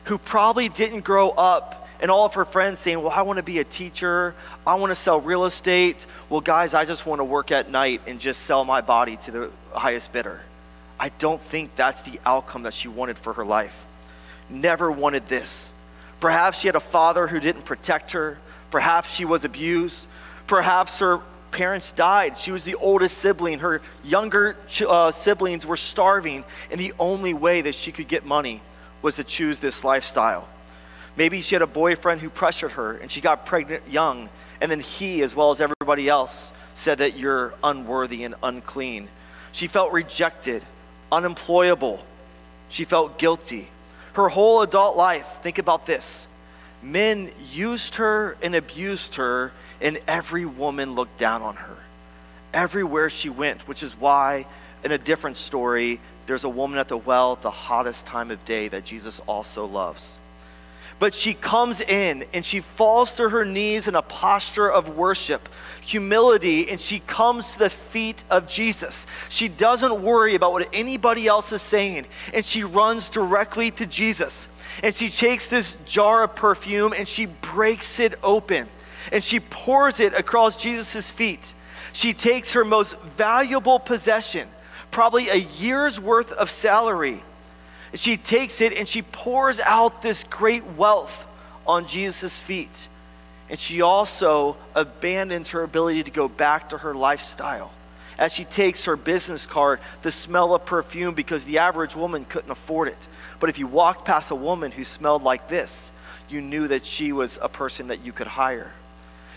who 0.05 0.17
probably 0.17 0.69
didn't 0.69 1.01
grow 1.01 1.29
up 1.31 1.81
and 2.01 2.09
all 2.09 2.25
of 2.25 2.33
her 2.33 2.45
friends 2.45 2.79
saying, 2.79 3.01
Well, 3.01 3.11
I 3.11 3.21
want 3.21 3.37
to 3.37 3.43
be 3.43 3.59
a 3.59 3.63
teacher. 3.63 4.33
I 4.65 4.75
want 4.75 4.89
to 4.89 4.95
sell 4.95 5.21
real 5.21 5.45
estate. 5.45 6.07
Well, 6.29 6.41
guys, 6.41 6.73
I 6.73 6.83
just 6.83 7.05
want 7.05 7.19
to 7.19 7.23
work 7.23 7.51
at 7.51 7.69
night 7.69 8.01
and 8.07 8.19
just 8.19 8.41
sell 8.41 8.65
my 8.65 8.81
body 8.81 9.17
to 9.17 9.31
the 9.31 9.51
highest 9.71 10.11
bidder. 10.11 10.43
I 10.99 11.09
don't 11.19 11.41
think 11.41 11.75
that's 11.75 12.01
the 12.01 12.19
outcome 12.25 12.63
that 12.63 12.73
she 12.73 12.87
wanted 12.87 13.17
for 13.17 13.33
her 13.33 13.45
life. 13.45 13.87
Never 14.49 14.91
wanted 14.91 15.27
this. 15.27 15.73
Perhaps 16.19 16.59
she 16.59 16.67
had 16.67 16.75
a 16.75 16.81
father 16.81 17.27
who 17.27 17.39
didn't 17.39 17.63
protect 17.63 18.11
her. 18.11 18.37
Perhaps 18.69 19.13
she 19.13 19.25
was 19.25 19.45
abused. 19.45 20.07
Perhaps 20.47 20.99
her 20.99 21.21
parents 21.51 21.91
died. 21.91 22.37
She 22.37 22.51
was 22.51 22.63
the 22.63 22.75
oldest 22.75 23.17
sibling. 23.17 23.59
Her 23.59 23.81
younger 24.03 24.55
uh, 24.87 25.11
siblings 25.11 25.65
were 25.65 25.77
starving, 25.77 26.43
and 26.69 26.79
the 26.79 26.93
only 26.99 27.33
way 27.33 27.61
that 27.61 27.75
she 27.75 27.91
could 27.91 28.07
get 28.07 28.25
money 28.25 28.61
was 29.01 29.15
to 29.15 29.23
choose 29.23 29.59
this 29.59 29.83
lifestyle. 29.83 30.47
Maybe 31.15 31.41
she 31.41 31.55
had 31.55 31.61
a 31.61 31.67
boyfriend 31.67 32.21
who 32.21 32.29
pressured 32.29 32.71
her 32.71 32.97
and 32.97 33.11
she 33.11 33.21
got 33.21 33.45
pregnant 33.45 33.83
young, 33.89 34.29
and 34.61 34.71
then 34.71 34.79
he, 34.79 35.21
as 35.21 35.35
well 35.35 35.51
as 35.51 35.59
everybody 35.59 36.07
else, 36.07 36.53
said 36.73 36.99
that 36.99 37.17
you're 37.17 37.53
unworthy 37.63 38.23
and 38.23 38.35
unclean. 38.43 39.07
She 39.51 39.67
felt 39.67 39.91
rejected, 39.91 40.63
unemployable. 41.11 42.03
She 42.69 42.85
felt 42.85 43.17
guilty. 43.17 43.67
Her 44.13 44.29
whole 44.29 44.61
adult 44.61 44.95
life, 44.97 45.41
think 45.41 45.57
about 45.57 45.85
this 45.85 46.27
men 46.81 47.31
used 47.51 47.95
her 47.95 48.35
and 48.41 48.55
abused 48.55 49.15
her, 49.15 49.51
and 49.79 49.99
every 50.07 50.45
woman 50.45 50.95
looked 50.95 51.17
down 51.17 51.41
on 51.41 51.55
her. 51.55 51.77
Everywhere 52.53 53.09
she 53.09 53.29
went, 53.29 53.67
which 53.67 53.83
is 53.83 53.93
why, 53.93 54.45
in 54.83 54.91
a 54.91 54.97
different 54.97 55.37
story, 55.37 55.99
there's 56.25 56.43
a 56.43 56.49
woman 56.49 56.79
at 56.79 56.87
the 56.87 56.97
well 56.97 57.33
at 57.33 57.41
the 57.41 57.51
hottest 57.51 58.05
time 58.05 58.31
of 58.31 58.43
day 58.45 58.67
that 58.67 58.85
Jesus 58.85 59.21
also 59.27 59.65
loves. 59.65 60.19
But 60.99 61.15
she 61.15 61.33
comes 61.33 61.81
in 61.81 62.25
and 62.31 62.45
she 62.45 62.59
falls 62.59 63.15
to 63.17 63.29
her 63.29 63.43
knees 63.43 63.87
in 63.87 63.95
a 63.95 64.03
posture 64.03 64.71
of 64.71 64.95
worship, 64.95 65.49
humility, 65.81 66.69
and 66.69 66.79
she 66.79 66.99
comes 66.99 67.53
to 67.53 67.59
the 67.59 67.69
feet 67.71 68.23
of 68.29 68.47
Jesus. 68.47 69.07
She 69.27 69.47
doesn't 69.47 70.03
worry 70.03 70.35
about 70.35 70.51
what 70.51 70.69
anybody 70.71 71.25
else 71.25 71.53
is 71.53 71.61
saying, 71.63 72.05
and 72.35 72.45
she 72.45 72.63
runs 72.63 73.09
directly 73.09 73.71
to 73.71 73.87
Jesus. 73.87 74.47
And 74.83 74.93
she 74.93 75.09
takes 75.09 75.47
this 75.47 75.75
jar 75.85 76.23
of 76.23 76.35
perfume 76.35 76.93
and 76.95 77.07
she 77.07 77.25
breaks 77.25 77.99
it 77.99 78.13
open 78.23 78.69
and 79.11 79.23
she 79.23 79.39
pours 79.39 79.99
it 79.99 80.13
across 80.13 80.57
Jesus' 80.57 81.09
feet. 81.11 81.53
She 81.93 82.13
takes 82.13 82.53
her 82.53 82.63
most 82.63 82.97
valuable 82.99 83.79
possession, 83.79 84.47
probably 84.91 85.29
a 85.29 85.35
year's 85.35 85.99
worth 85.99 86.31
of 86.33 86.49
salary, 86.49 87.23
she 87.93 88.17
takes 88.17 88.61
it 88.61 88.73
and 88.73 88.87
she 88.87 89.01
pours 89.01 89.59
out 89.59 90.01
this 90.01 90.23
great 90.25 90.65
wealth 90.77 91.27
on 91.65 91.87
Jesus' 91.87 92.39
feet. 92.39 92.87
And 93.49 93.59
she 93.59 93.81
also 93.81 94.55
abandons 94.75 95.51
her 95.51 95.63
ability 95.63 96.03
to 96.03 96.11
go 96.11 96.27
back 96.29 96.69
to 96.69 96.77
her 96.77 96.93
lifestyle 96.93 97.71
as 98.17 98.31
she 98.31 98.43
takes 98.43 98.85
her 98.85 98.95
business 98.95 99.47
card, 99.47 99.79
the 100.03 100.11
smell 100.11 100.53
of 100.53 100.63
perfume, 100.63 101.15
because 101.15 101.43
the 101.43 101.57
average 101.57 101.95
woman 101.95 102.23
couldn't 102.23 102.51
afford 102.51 102.87
it. 102.87 103.07
But 103.39 103.49
if 103.49 103.57
you 103.57 103.65
walked 103.65 104.05
past 104.05 104.29
a 104.29 104.35
woman 104.35 104.71
who 104.71 104.83
smelled 104.83 105.23
like 105.23 105.47
this, 105.47 105.91
you 106.29 106.39
knew 106.39 106.67
that 106.67 106.85
she 106.85 107.11
was 107.11 107.39
a 107.41 107.49
person 107.49 107.87
that 107.87 108.05
you 108.05 108.13
could 108.13 108.27
hire. 108.27 108.73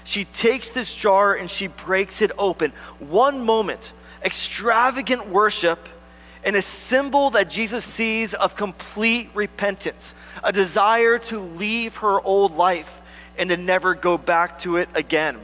She 0.05 0.25
takes 0.27 0.71
this 0.71 0.95
jar 0.95 1.35
and 1.35 1.51
she 1.51 1.67
breaks 1.67 2.21
it 2.21 2.31
open. 2.37 2.73
One 2.99 3.45
moment, 3.45 3.95
extravagant 4.25 5.29
worship 5.29 5.89
and 6.45 6.57
a 6.57 6.63
symbol 6.63 7.31
that 7.31 7.49
Jesus 7.49 7.85
sees 7.85 8.35
of 8.35 8.55
complete 8.55 9.31
repentance, 9.35 10.15
a 10.43 10.53
desire 10.53 11.19
to 11.19 11.39
leave 11.39 11.97
her 11.97 12.21
old 12.21 12.55
life 12.55 13.01
and 13.39 13.51
to 13.51 13.57
never 13.57 13.95
go 13.95 14.19
back 14.19 14.59
to 14.61 14.77
it 14.77 14.89
again. 14.95 15.39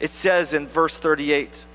It 0.00 0.10
says 0.10 0.54
in 0.54 0.66
verse 0.66 0.96
38, 0.96 1.66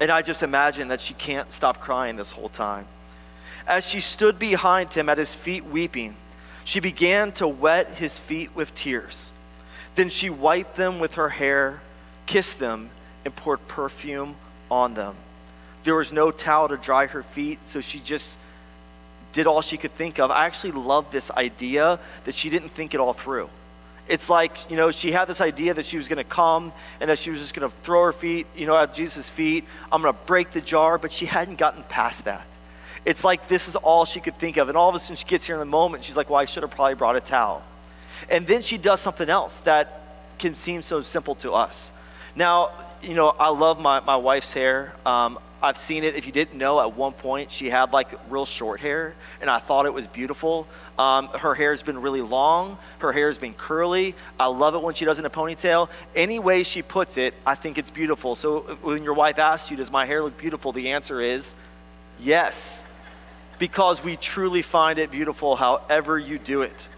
and 0.00 0.10
I 0.10 0.22
just 0.22 0.42
imagine 0.42 0.88
that 0.88 1.00
she 1.00 1.14
can't 1.14 1.50
stop 1.52 1.80
crying 1.80 2.16
this 2.16 2.32
whole 2.32 2.48
time. 2.48 2.86
As 3.66 3.88
she 3.88 4.00
stood 4.00 4.38
behind 4.38 4.94
him 4.94 5.08
at 5.08 5.18
his 5.18 5.34
feet 5.34 5.64
weeping, 5.64 6.16
she 6.64 6.80
began 6.80 7.32
to 7.32 7.48
wet 7.48 7.94
his 7.94 8.18
feet 8.18 8.54
with 8.54 8.74
tears. 8.74 9.32
Then 9.94 10.08
she 10.08 10.30
wiped 10.30 10.76
them 10.76 10.98
with 10.98 11.14
her 11.14 11.28
hair, 11.30 11.80
kissed 12.26 12.58
them, 12.58 12.90
and 13.24 13.34
poured 13.34 13.66
perfume 13.68 14.36
on 14.70 14.94
them. 14.94 15.14
There 15.84 15.94
was 15.94 16.12
no 16.12 16.30
towel 16.30 16.68
to 16.68 16.76
dry 16.76 17.06
her 17.06 17.22
feet, 17.22 17.62
so 17.62 17.80
she 17.80 17.98
just 18.00 18.38
did 19.32 19.46
all 19.46 19.62
she 19.62 19.76
could 19.76 19.92
think 19.92 20.18
of. 20.18 20.30
I 20.30 20.46
actually 20.46 20.72
love 20.72 21.10
this 21.10 21.30
idea 21.30 21.98
that 22.24 22.34
she 22.34 22.50
didn't 22.50 22.70
think 22.70 22.94
it 22.94 23.00
all 23.00 23.12
through. 23.12 23.48
It's 24.08 24.30
like, 24.30 24.70
you 24.70 24.76
know, 24.76 24.90
she 24.90 25.12
had 25.12 25.26
this 25.26 25.42
idea 25.42 25.74
that 25.74 25.84
she 25.84 25.98
was 25.98 26.08
going 26.08 26.16
to 26.16 26.24
come 26.24 26.72
and 27.00 27.10
that 27.10 27.18
she 27.18 27.30
was 27.30 27.40
just 27.40 27.54
going 27.54 27.70
to 27.70 27.76
throw 27.82 28.04
her 28.04 28.12
feet, 28.12 28.46
you 28.56 28.66
know, 28.66 28.76
at 28.76 28.94
Jesus' 28.94 29.28
feet. 29.28 29.64
I'm 29.92 30.00
going 30.00 30.14
to 30.14 30.20
break 30.26 30.50
the 30.50 30.62
jar, 30.62 30.98
but 30.98 31.12
she 31.12 31.26
hadn't 31.26 31.58
gotten 31.58 31.82
past 31.84 32.24
that. 32.24 32.46
It's 33.04 33.22
like 33.22 33.48
this 33.48 33.68
is 33.68 33.76
all 33.76 34.06
she 34.06 34.20
could 34.20 34.36
think 34.36 34.56
of. 34.56 34.68
And 34.68 34.78
all 34.78 34.88
of 34.88 34.94
a 34.94 34.98
sudden 34.98 35.16
she 35.16 35.26
gets 35.26 35.46
here 35.46 35.56
in 35.56 35.60
the 35.60 35.66
moment, 35.66 36.04
she's 36.04 36.16
like, 36.16 36.30
well, 36.30 36.40
I 36.40 36.46
should 36.46 36.62
have 36.62 36.70
probably 36.70 36.94
brought 36.94 37.16
a 37.16 37.20
towel. 37.20 37.62
And 38.30 38.46
then 38.46 38.62
she 38.62 38.78
does 38.78 39.00
something 39.00 39.28
else 39.28 39.60
that 39.60 40.02
can 40.38 40.54
seem 40.54 40.82
so 40.82 41.02
simple 41.02 41.34
to 41.36 41.52
us. 41.52 41.92
Now, 42.34 42.70
you 43.02 43.14
know, 43.14 43.34
I 43.38 43.50
love 43.50 43.80
my, 43.80 44.00
my 44.00 44.16
wife's 44.16 44.52
hair. 44.52 44.94
Um, 45.06 45.38
I've 45.60 45.76
seen 45.76 46.04
it. 46.04 46.14
If 46.14 46.26
you 46.26 46.32
didn't 46.32 46.56
know, 46.56 46.80
at 46.80 46.94
one 46.94 47.12
point 47.12 47.50
she 47.50 47.68
had 47.68 47.92
like 47.92 48.12
real 48.30 48.44
short 48.44 48.80
hair, 48.80 49.14
and 49.40 49.50
I 49.50 49.58
thought 49.58 49.86
it 49.86 49.92
was 49.92 50.06
beautiful. 50.06 50.68
Um, 50.98 51.28
her 51.28 51.54
hair's 51.54 51.82
been 51.82 52.00
really 52.00 52.20
long. 52.20 52.78
Her 53.00 53.12
hair's 53.12 53.38
been 53.38 53.54
curly. 53.54 54.14
I 54.38 54.46
love 54.46 54.74
it 54.74 54.82
when 54.82 54.94
she 54.94 55.04
does 55.04 55.18
it 55.18 55.22
in 55.22 55.26
a 55.26 55.30
ponytail. 55.30 55.88
Any 56.14 56.38
way 56.38 56.62
she 56.62 56.82
puts 56.82 57.18
it, 57.18 57.34
I 57.44 57.56
think 57.56 57.76
it's 57.76 57.90
beautiful. 57.90 58.36
So 58.36 58.60
when 58.82 59.02
your 59.02 59.14
wife 59.14 59.38
asks 59.38 59.70
you, 59.70 59.76
"Does 59.76 59.90
my 59.90 60.06
hair 60.06 60.22
look 60.22 60.36
beautiful?" 60.36 60.72
the 60.72 60.90
answer 60.90 61.20
is 61.20 61.54
yes, 62.20 62.86
because 63.58 64.02
we 64.02 64.14
truly 64.14 64.62
find 64.62 64.98
it 64.98 65.10
beautiful, 65.10 65.56
however 65.56 66.18
you 66.18 66.38
do 66.38 66.62
it. 66.62 66.88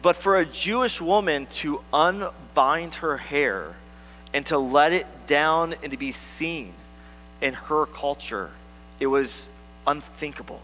But 0.00 0.14
for 0.14 0.36
a 0.36 0.44
Jewish 0.44 1.00
woman 1.00 1.46
to 1.46 1.80
unbind 1.92 2.96
her 2.96 3.16
hair 3.16 3.74
and 4.34 4.44
to 4.46 4.58
let 4.58 4.92
it 4.92 5.06
down 5.26 5.76
and 5.82 5.92
to 5.92 5.96
be 5.96 6.12
seen 6.12 6.74
in 7.40 7.54
her 7.54 7.86
culture, 7.86 8.50
it 8.98 9.06
was 9.06 9.48
unthinkable. 9.86 10.60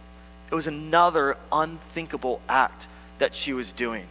It 0.51 0.55
was 0.55 0.67
another 0.67 1.37
unthinkable 1.53 2.41
act 2.49 2.89
that 3.19 3.33
she 3.33 3.53
was 3.53 3.73
doing. 3.73 4.07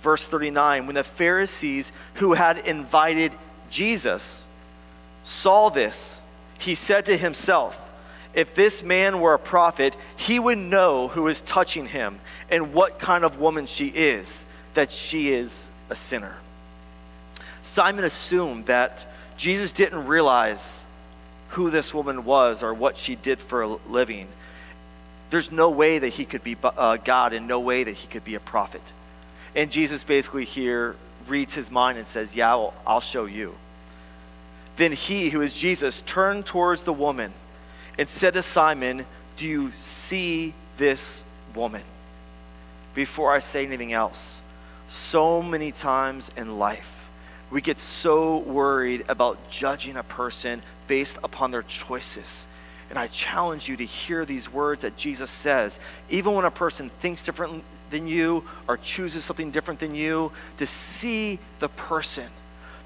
Verse 0.00 0.24
39 0.24 0.86
When 0.86 0.94
the 0.94 1.02
Pharisees 1.02 1.90
who 2.14 2.34
had 2.34 2.58
invited 2.58 3.34
Jesus 3.68 4.46
saw 5.24 5.70
this, 5.70 6.22
he 6.58 6.76
said 6.76 7.06
to 7.06 7.16
himself, 7.16 7.80
If 8.32 8.54
this 8.54 8.84
man 8.84 9.20
were 9.20 9.34
a 9.34 9.38
prophet, 9.38 9.96
he 10.16 10.38
would 10.38 10.58
know 10.58 11.08
who 11.08 11.26
is 11.26 11.42
touching 11.42 11.86
him 11.86 12.20
and 12.48 12.72
what 12.72 13.00
kind 13.00 13.24
of 13.24 13.40
woman 13.40 13.66
she 13.66 13.88
is, 13.88 14.46
that 14.74 14.92
she 14.92 15.30
is 15.30 15.68
a 15.90 15.96
sinner. 15.96 16.36
Simon 17.64 18.04
assumed 18.04 18.66
that 18.66 19.06
Jesus 19.38 19.72
didn't 19.72 20.06
realize 20.06 20.86
who 21.48 21.70
this 21.70 21.94
woman 21.94 22.26
was 22.26 22.62
or 22.62 22.74
what 22.74 22.98
she 22.98 23.16
did 23.16 23.40
for 23.40 23.62
a 23.62 23.66
living, 23.88 24.28
there's 25.30 25.50
no 25.50 25.70
way 25.70 25.98
that 25.98 26.10
he 26.10 26.26
could 26.26 26.44
be 26.44 26.56
uh, 26.62 26.98
God 26.98 27.32
and 27.32 27.48
no 27.48 27.58
way 27.58 27.82
that 27.82 27.94
he 27.94 28.06
could 28.06 28.22
be 28.22 28.34
a 28.34 28.40
prophet. 28.40 28.92
And 29.56 29.70
Jesus 29.70 30.04
basically 30.04 30.44
here 30.44 30.94
reads 31.26 31.54
his 31.54 31.70
mind 31.70 31.96
and 31.96 32.06
says, 32.06 32.36
Yeah, 32.36 32.54
well, 32.54 32.74
I'll 32.86 33.00
show 33.00 33.24
you. 33.24 33.54
Then 34.76 34.92
he, 34.92 35.30
who 35.30 35.40
is 35.40 35.54
Jesus, 35.54 36.02
turned 36.02 36.44
towards 36.44 36.82
the 36.82 36.92
woman 36.92 37.32
and 37.98 38.06
said 38.06 38.34
to 38.34 38.42
Simon, 38.42 39.06
Do 39.38 39.48
you 39.48 39.72
see 39.72 40.52
this 40.76 41.24
woman? 41.54 41.82
Before 42.94 43.32
I 43.32 43.38
say 43.38 43.64
anything 43.64 43.94
else, 43.94 44.42
so 44.86 45.40
many 45.40 45.72
times 45.72 46.30
in 46.36 46.58
life, 46.58 46.93
we 47.54 47.60
get 47.60 47.78
so 47.78 48.38
worried 48.38 49.04
about 49.08 49.48
judging 49.48 49.96
a 49.96 50.02
person 50.02 50.60
based 50.88 51.18
upon 51.22 51.52
their 51.52 51.62
choices. 51.62 52.48
And 52.90 52.98
I 52.98 53.06
challenge 53.06 53.68
you 53.68 53.76
to 53.76 53.84
hear 53.84 54.24
these 54.24 54.52
words 54.52 54.82
that 54.82 54.96
Jesus 54.96 55.30
says, 55.30 55.78
even 56.10 56.34
when 56.34 56.46
a 56.46 56.50
person 56.50 56.90
thinks 56.98 57.24
different 57.24 57.62
than 57.90 58.08
you 58.08 58.42
or 58.66 58.76
chooses 58.76 59.24
something 59.24 59.52
different 59.52 59.78
than 59.78 59.94
you, 59.94 60.32
to 60.56 60.66
see 60.66 61.38
the 61.60 61.68
person, 61.68 62.28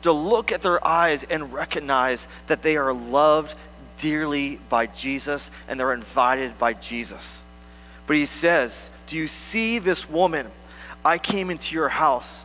to 0.03 0.13
look 0.13 0.53
at 0.53 0.61
their 0.61 0.87
eyes 0.87 1.25
and 1.25 1.51
recognize 1.51 2.29
that 2.47 2.61
they 2.61 2.77
are 2.77 2.93
loved 2.93 3.57
dearly 3.97 4.57
by 4.69 4.85
Jesus 4.85 5.51
and 5.67 5.81
they're 5.81 5.95
invited 5.95 6.59
by 6.59 6.75
Jesus. 6.75 7.43
But 8.07 8.17
he 8.17 8.27
says, 8.27 8.91
Do 9.07 9.17
you 9.17 9.29
see 9.29 9.79
this 9.79 10.11
woman? 10.11 10.47
I 11.07 11.17
came 11.17 11.49
into 11.49 11.75
your 11.75 11.89
house 11.89 12.45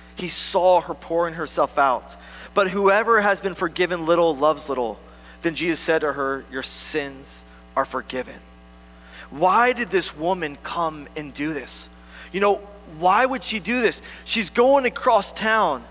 he 0.15 0.27
saw 0.27 0.81
her 0.81 0.93
pouring 0.93 1.33
herself 1.35 1.77
out. 1.77 2.15
But 2.53 2.69
whoever 2.69 3.21
has 3.21 3.39
been 3.39 3.55
forgiven 3.55 4.05
little 4.05 4.35
loves 4.35 4.69
little. 4.69 4.99
Then 5.41 5.55
Jesus 5.55 5.79
said 5.79 6.01
to 6.01 6.13
her, 6.13 6.45
Your 6.51 6.63
sins 6.63 7.45
are 7.75 7.85
forgiven. 7.85 8.39
Why 9.29 9.73
did 9.73 9.89
this 9.89 10.15
woman 10.15 10.57
come 10.61 11.07
and 11.15 11.33
do 11.33 11.53
this? 11.53 11.89
You 12.31 12.41
know, 12.41 12.55
why 12.99 13.25
would 13.25 13.43
she 13.43 13.59
do 13.59 13.81
this? 13.81 14.01
She's 14.25 14.49
going 14.49 14.85
across 14.85 15.31
town. 15.31 15.83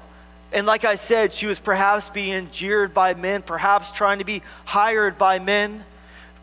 And 0.53 0.67
like 0.67 0.85
I 0.85 0.97
said, 0.97 1.33
she 1.33 1.47
was 1.47 1.59
perhaps 1.59 2.09
being 2.09 2.51
jeered 2.51 2.93
by 2.93 3.15
men, 3.15 3.43
perhaps 3.43 3.93
trying 3.93 4.19
to 4.19 4.25
be 4.25 4.43
hired 4.65 5.17
by 5.17 5.39
men. 5.39 5.85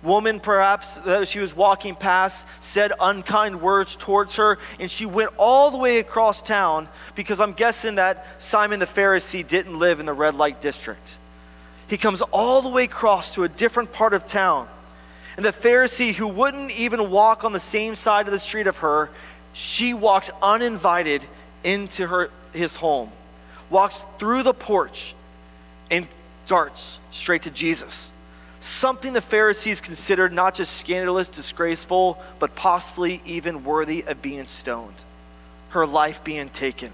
Woman, 0.04 0.40
perhaps, 0.40 0.98
that 0.98 1.28
she 1.28 1.40
was 1.40 1.56
walking 1.56 1.96
past, 1.96 2.46
said 2.60 2.92
unkind 3.00 3.62
words 3.62 3.96
towards 3.96 4.36
her, 4.36 4.60
and 4.80 4.92
she 4.92 5.06
went 5.06 5.32
all 5.38 5.72
the 5.72 5.78
way 5.78 6.00
across 6.00 6.42
town 6.42 6.88
because 7.16 7.42
I'm 7.42 7.54
guessing 7.54 7.96
that 7.96 8.26
Simon 8.38 8.80
the 8.80 8.86
Pharisee 8.86 9.46
didn't 9.46 9.80
live 9.80 10.00
in 10.00 10.06
the 10.06 10.14
red 10.14 10.36
light 10.36 10.62
district. 10.62 11.18
He 11.88 11.98
comes 11.98 12.22
all 12.22 12.62
the 12.62 12.70
way 12.70 12.84
across 12.84 13.34
to 13.36 13.44
a 13.44 13.50
different 13.50 13.92
part 13.92 14.14
of 14.14 14.24
town. 14.24 14.68
And 15.36 15.46
the 15.46 15.54
Pharisee, 15.54 16.14
who 16.14 16.28
wouldn't 16.28 16.72
even 16.72 17.10
walk 17.10 17.44
on 17.44 17.52
the 17.52 17.60
same 17.60 17.96
side 17.96 18.28
of 18.28 18.34
the 18.34 18.40
street 18.40 18.68
of 18.68 18.78
her, 18.80 19.10
she 19.54 19.94
walks 19.94 20.30
uninvited 20.42 21.26
into 21.64 22.06
her, 22.08 22.30
his 22.54 22.76
home, 22.76 23.12
walks 23.70 24.06
through 24.20 24.44
the 24.44 24.54
porch, 24.54 25.16
and 25.90 26.08
darts 26.46 27.00
straight 27.10 27.44
to 27.44 27.52
Jesus. 27.52 28.12
Something 28.60 29.14
the 29.14 29.22
Pharisees 29.22 29.82
considered 29.82 30.34
not 30.34 30.56
just 30.56 30.78
scandalous, 30.78 31.30
disgraceful, 31.30 32.22
but 32.40 32.56
possibly 32.56 33.22
even 33.26 33.64
worthy 33.64 34.04
of 34.08 34.22
being 34.22 34.46
stoned, 34.46 35.06
her 35.70 35.86
life 35.86 36.24
being 36.24 36.50
taken. 36.50 36.92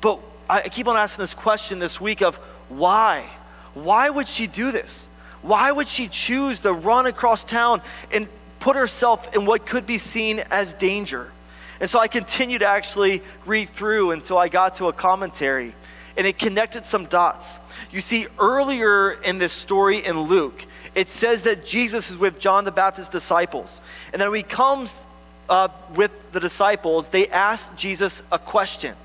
But 0.00 0.20
I 0.50 0.68
keep 0.68 0.88
on 0.88 0.96
asking 0.96 1.22
this 1.22 1.34
question 1.34 1.78
this 1.78 2.00
week 2.00 2.22
of 2.22 2.36
why? 2.68 3.28
Why 3.74 4.10
would 4.10 4.28
she 4.28 4.46
do 4.46 4.72
this? 4.72 5.08
Why 5.42 5.70
would 5.70 5.88
she 5.88 6.08
choose 6.08 6.60
to 6.60 6.72
run 6.72 7.06
across 7.06 7.44
town 7.44 7.80
and 8.12 8.28
put 8.58 8.74
herself 8.76 9.34
in 9.36 9.44
what 9.44 9.66
could 9.66 9.86
be 9.86 9.98
seen 9.98 10.40
as 10.50 10.74
danger? 10.74 11.32
And 11.80 11.88
so 11.88 12.00
I 12.00 12.08
continued 12.08 12.60
to 12.60 12.66
actually 12.66 13.22
read 13.46 13.68
through 13.68 14.10
until 14.10 14.36
I 14.36 14.48
got 14.48 14.74
to 14.74 14.88
a 14.88 14.92
commentary 14.92 15.74
and 16.16 16.26
it 16.26 16.36
connected 16.36 16.84
some 16.84 17.04
dots. 17.06 17.60
You 17.92 18.00
see, 18.00 18.26
earlier 18.40 19.12
in 19.12 19.38
this 19.38 19.52
story 19.52 20.04
in 20.04 20.22
Luke, 20.22 20.66
it 20.98 21.06
says 21.06 21.44
that 21.44 21.64
Jesus 21.64 22.10
is 22.10 22.16
with 22.16 22.40
John 22.40 22.64
the 22.64 22.72
Baptist's 22.72 23.08
disciples. 23.08 23.80
And 24.12 24.20
then 24.20 24.32
when 24.32 24.38
he 24.38 24.42
comes 24.42 25.06
uh, 25.48 25.68
with 25.94 26.32
the 26.32 26.40
disciples, 26.40 27.06
they 27.06 27.28
ask 27.28 27.72
Jesus 27.76 28.24
a 28.32 28.38
question. 28.38 28.96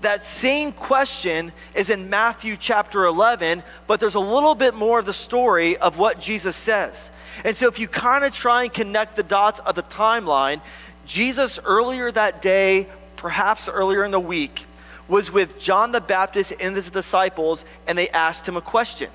That 0.00 0.24
same 0.24 0.72
question 0.72 1.52
is 1.74 1.90
in 1.90 2.08
Matthew 2.08 2.56
chapter 2.56 3.04
11, 3.04 3.62
but 3.86 4.00
there's 4.00 4.14
a 4.14 4.20
little 4.20 4.54
bit 4.54 4.74
more 4.74 4.98
of 4.98 5.04
the 5.04 5.12
story 5.12 5.76
of 5.76 5.98
what 5.98 6.18
Jesus 6.18 6.56
says. 6.56 7.12
And 7.44 7.54
so 7.54 7.68
if 7.68 7.78
you 7.78 7.88
kind 7.88 8.24
of 8.24 8.32
try 8.32 8.62
and 8.62 8.72
connect 8.72 9.14
the 9.14 9.22
dots 9.22 9.60
of 9.60 9.74
the 9.74 9.82
timeline, 9.82 10.62
Jesus 11.04 11.60
earlier 11.62 12.10
that 12.10 12.40
day, 12.40 12.88
perhaps 13.16 13.68
earlier 13.68 14.02
in 14.06 14.12
the 14.12 14.18
week, 14.18 14.64
was 15.08 15.30
with 15.30 15.60
John 15.60 15.92
the 15.92 16.00
Baptist 16.00 16.54
and 16.58 16.74
his 16.74 16.90
disciples, 16.90 17.66
and 17.86 17.98
they 17.98 18.08
asked 18.08 18.48
him 18.48 18.56
a 18.56 18.62
question. 18.62 19.10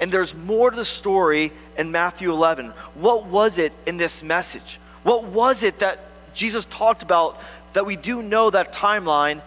And 0.00 0.10
there's 0.10 0.34
more 0.34 0.70
to 0.70 0.76
the 0.76 0.84
story 0.84 1.52
in 1.78 1.92
Matthew 1.92 2.30
11. 2.30 2.70
What 2.94 3.26
was 3.26 3.58
it 3.58 3.72
in 3.86 3.96
this 3.96 4.22
message? 4.22 4.78
What 5.02 5.24
was 5.24 5.62
it 5.62 5.78
that 5.78 6.00
Jesus 6.34 6.64
talked 6.66 7.02
about 7.02 7.40
that 7.74 7.86
we 7.86 7.96
do 7.96 8.22
know 8.22 8.50
that 8.50 8.72
timeline? 8.72 9.42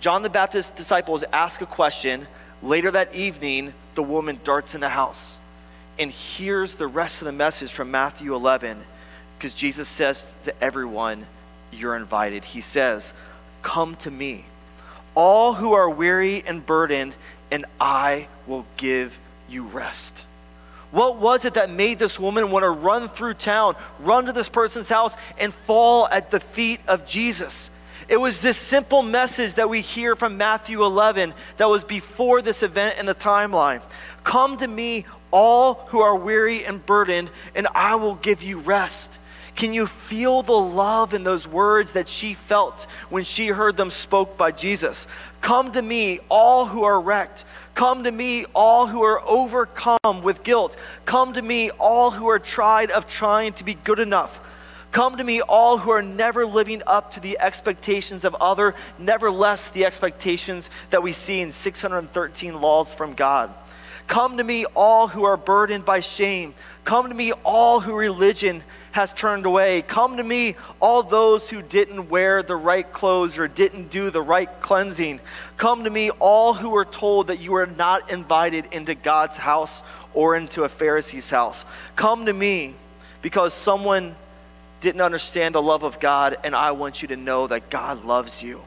John 0.00 0.22
the 0.22 0.30
Baptist's 0.30 0.72
disciples 0.72 1.24
ask 1.32 1.60
a 1.60 1.66
question. 1.66 2.26
Later 2.62 2.90
that 2.90 3.14
evening, 3.14 3.74
the 3.94 4.02
woman 4.02 4.40
darts 4.44 4.74
in 4.74 4.80
the 4.80 4.88
house. 4.88 5.38
And 5.98 6.10
here's 6.10 6.74
the 6.74 6.86
rest 6.86 7.22
of 7.22 7.26
the 7.26 7.32
message 7.32 7.72
from 7.72 7.90
Matthew 7.90 8.34
11 8.34 8.78
because 9.38 9.54
Jesus 9.54 9.88
says 9.88 10.36
to 10.44 10.62
everyone, 10.62 11.26
You're 11.70 11.96
invited. 11.96 12.44
He 12.44 12.60
says, 12.60 13.14
Come 13.62 13.94
to 13.96 14.10
me, 14.10 14.44
all 15.14 15.54
who 15.54 15.72
are 15.72 15.88
weary 15.88 16.42
and 16.46 16.64
burdened, 16.64 17.16
and 17.50 17.64
I 17.80 18.28
will 18.46 18.66
give 18.76 19.18
you 19.48 19.64
rest. 19.66 20.26
What 20.90 21.18
was 21.18 21.44
it 21.44 21.54
that 21.54 21.68
made 21.68 21.98
this 21.98 22.18
woman 22.18 22.50
want 22.50 22.62
to 22.62 22.70
run 22.70 23.08
through 23.08 23.34
town, 23.34 23.76
run 23.98 24.26
to 24.26 24.32
this 24.32 24.48
person's 24.48 24.88
house, 24.88 25.16
and 25.38 25.52
fall 25.52 26.08
at 26.08 26.30
the 26.30 26.40
feet 26.40 26.80
of 26.86 27.06
Jesus? 27.06 27.70
It 28.08 28.18
was 28.18 28.40
this 28.40 28.56
simple 28.56 29.02
message 29.02 29.54
that 29.54 29.68
we 29.68 29.80
hear 29.80 30.14
from 30.14 30.36
Matthew 30.36 30.84
11 30.84 31.34
that 31.56 31.68
was 31.68 31.82
before 31.82 32.40
this 32.40 32.62
event 32.62 32.98
in 32.98 33.06
the 33.06 33.14
timeline. 33.14 33.82
Come 34.22 34.56
to 34.58 34.68
me, 34.68 35.06
all 35.32 35.74
who 35.88 36.00
are 36.00 36.16
weary 36.16 36.64
and 36.64 36.84
burdened, 36.86 37.30
and 37.54 37.66
I 37.74 37.96
will 37.96 38.14
give 38.14 38.42
you 38.42 38.60
rest. 38.60 39.18
Can 39.56 39.72
you 39.72 39.86
feel 39.86 40.42
the 40.42 40.52
love 40.52 41.14
in 41.14 41.24
those 41.24 41.48
words 41.48 41.92
that 41.92 42.08
she 42.08 42.34
felt 42.34 42.86
when 43.08 43.24
she 43.24 43.48
heard 43.48 43.76
them 43.76 43.90
spoke 43.90 44.36
by 44.36 44.52
Jesus? 44.52 45.06
Come 45.40 45.72
to 45.72 45.82
me, 45.82 46.20
all 46.28 46.66
who 46.66 46.84
are 46.84 47.00
wrecked. 47.00 47.44
Come 47.76 48.04
to 48.04 48.10
me, 48.10 48.46
all 48.54 48.86
who 48.86 49.02
are 49.02 49.20
overcome 49.28 50.22
with 50.22 50.42
guilt. 50.42 50.78
Come 51.04 51.34
to 51.34 51.42
me, 51.42 51.68
all 51.72 52.10
who 52.10 52.26
are 52.30 52.38
tried 52.38 52.90
of 52.90 53.06
trying 53.06 53.52
to 53.52 53.64
be 53.64 53.74
good 53.74 53.98
enough. 53.98 54.40
Come 54.92 55.18
to 55.18 55.24
me, 55.24 55.42
all 55.42 55.76
who 55.76 55.90
are 55.90 56.00
never 56.00 56.46
living 56.46 56.82
up 56.86 57.10
to 57.12 57.20
the 57.20 57.38
expectations 57.38 58.24
of 58.24 58.34
other, 58.36 58.74
nevertheless 58.98 59.68
the 59.68 59.84
expectations 59.84 60.70
that 60.88 61.02
we 61.02 61.12
see 61.12 61.42
in 61.42 61.50
613 61.50 62.62
laws 62.62 62.94
from 62.94 63.12
God. 63.12 63.52
Come 64.06 64.38
to 64.38 64.44
me, 64.44 64.64
all 64.74 65.06
who 65.08 65.24
are 65.24 65.36
burdened 65.36 65.84
by 65.84 66.00
shame. 66.00 66.54
Come 66.84 67.10
to 67.10 67.14
me, 67.14 67.32
all 67.44 67.80
who 67.80 67.94
religion 67.94 68.64
has 68.96 69.12
turned 69.12 69.44
away. 69.44 69.82
Come 69.82 70.16
to 70.16 70.24
me, 70.24 70.56
all 70.80 71.02
those 71.02 71.50
who 71.50 71.60
didn't 71.60 72.08
wear 72.08 72.42
the 72.42 72.56
right 72.56 72.90
clothes 72.92 73.36
or 73.36 73.46
didn't 73.46 73.90
do 73.90 74.08
the 74.08 74.22
right 74.22 74.48
cleansing. 74.62 75.20
Come 75.58 75.84
to 75.84 75.90
me, 75.90 76.08
all 76.12 76.54
who 76.54 76.74
are 76.74 76.84
told 76.86 77.26
that 77.26 77.38
you 77.38 77.54
are 77.56 77.66
not 77.66 78.10
invited 78.10 78.64
into 78.72 78.94
God's 78.94 79.36
house 79.36 79.82
or 80.14 80.34
into 80.34 80.64
a 80.64 80.68
Pharisee's 80.70 81.28
house. 81.28 81.66
Come 81.94 82.24
to 82.24 82.32
me 82.32 82.74
because 83.20 83.52
someone 83.52 84.14
didn't 84.80 85.02
understand 85.02 85.54
the 85.54 85.60
love 85.60 85.82
of 85.82 86.00
God, 86.00 86.38
and 86.42 86.56
I 86.56 86.70
want 86.70 87.02
you 87.02 87.08
to 87.08 87.16
know 87.16 87.46
that 87.48 87.68
God 87.68 88.02
loves 88.06 88.42
you. 88.42 88.62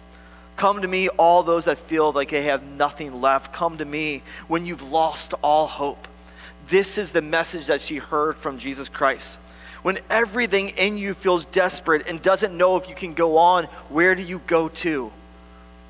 Come 0.57 0.83
to 0.83 0.87
me, 0.87 1.09
all 1.09 1.41
those 1.41 1.65
that 1.65 1.79
feel 1.79 2.11
like 2.11 2.29
they 2.29 2.43
have 2.43 2.61
nothing 2.61 3.19
left. 3.19 3.51
Come 3.51 3.79
to 3.79 3.85
me 3.85 4.21
when 4.47 4.67
you've 4.67 4.91
lost 4.91 5.33
all 5.41 5.65
hope. 5.65 6.07
This 6.67 6.99
is 6.99 7.13
the 7.13 7.23
message 7.23 7.65
that 7.65 7.81
she 7.81 7.97
heard 7.97 8.37
from 8.37 8.59
Jesus 8.59 8.89
Christ. 8.89 9.39
When 9.81 9.99
everything 10.09 10.69
in 10.69 10.97
you 10.97 11.13
feels 11.13 11.45
desperate 11.45 12.07
and 12.07 12.21
doesn't 12.21 12.55
know 12.55 12.75
if 12.75 12.89
you 12.89 12.95
can 12.95 13.13
go 13.13 13.37
on, 13.37 13.65
where 13.89 14.15
do 14.15 14.21
you 14.21 14.41
go 14.45 14.69
to? 14.69 15.11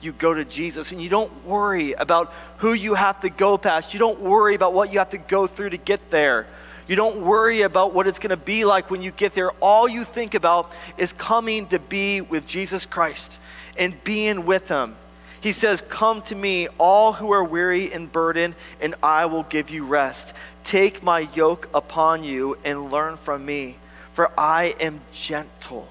You 0.01 0.11
go 0.13 0.33
to 0.33 0.45
Jesus 0.45 0.91
and 0.91 1.01
you 1.01 1.09
don't 1.09 1.45
worry 1.45 1.93
about 1.93 2.31
who 2.57 2.73
you 2.73 2.93
have 2.93 3.19
to 3.21 3.29
go 3.29 3.57
past. 3.57 3.93
You 3.93 3.99
don't 3.99 4.19
worry 4.21 4.55
about 4.55 4.73
what 4.73 4.93
you 4.93 4.99
have 4.99 5.09
to 5.09 5.17
go 5.17 5.47
through 5.47 5.71
to 5.71 5.77
get 5.77 6.09
there. 6.09 6.47
You 6.87 6.95
don't 6.95 7.17
worry 7.21 7.61
about 7.61 7.93
what 7.93 8.07
it's 8.07 8.17
going 8.17 8.31
to 8.31 8.37
be 8.37 8.65
like 8.65 8.89
when 8.89 9.01
you 9.01 9.11
get 9.11 9.35
there. 9.35 9.51
All 9.61 9.87
you 9.87 10.03
think 10.03 10.33
about 10.33 10.71
is 10.97 11.13
coming 11.13 11.67
to 11.67 11.79
be 11.79 12.21
with 12.21 12.47
Jesus 12.47 12.85
Christ 12.85 13.39
and 13.77 14.01
being 14.03 14.45
with 14.45 14.67
Him. 14.69 14.95
He 15.41 15.51
says, 15.51 15.83
Come 15.87 16.21
to 16.23 16.35
me, 16.35 16.67
all 16.77 17.13
who 17.13 17.31
are 17.31 17.43
weary 17.43 17.91
and 17.93 18.11
burdened, 18.11 18.55
and 18.81 18.95
I 19.01 19.25
will 19.25 19.43
give 19.43 19.69
you 19.69 19.85
rest. 19.85 20.33
Take 20.63 21.01
my 21.01 21.27
yoke 21.33 21.69
upon 21.73 22.23
you 22.23 22.57
and 22.65 22.91
learn 22.91 23.17
from 23.17 23.45
me, 23.45 23.77
for 24.13 24.31
I 24.37 24.75
am 24.79 25.01
gentle 25.13 25.87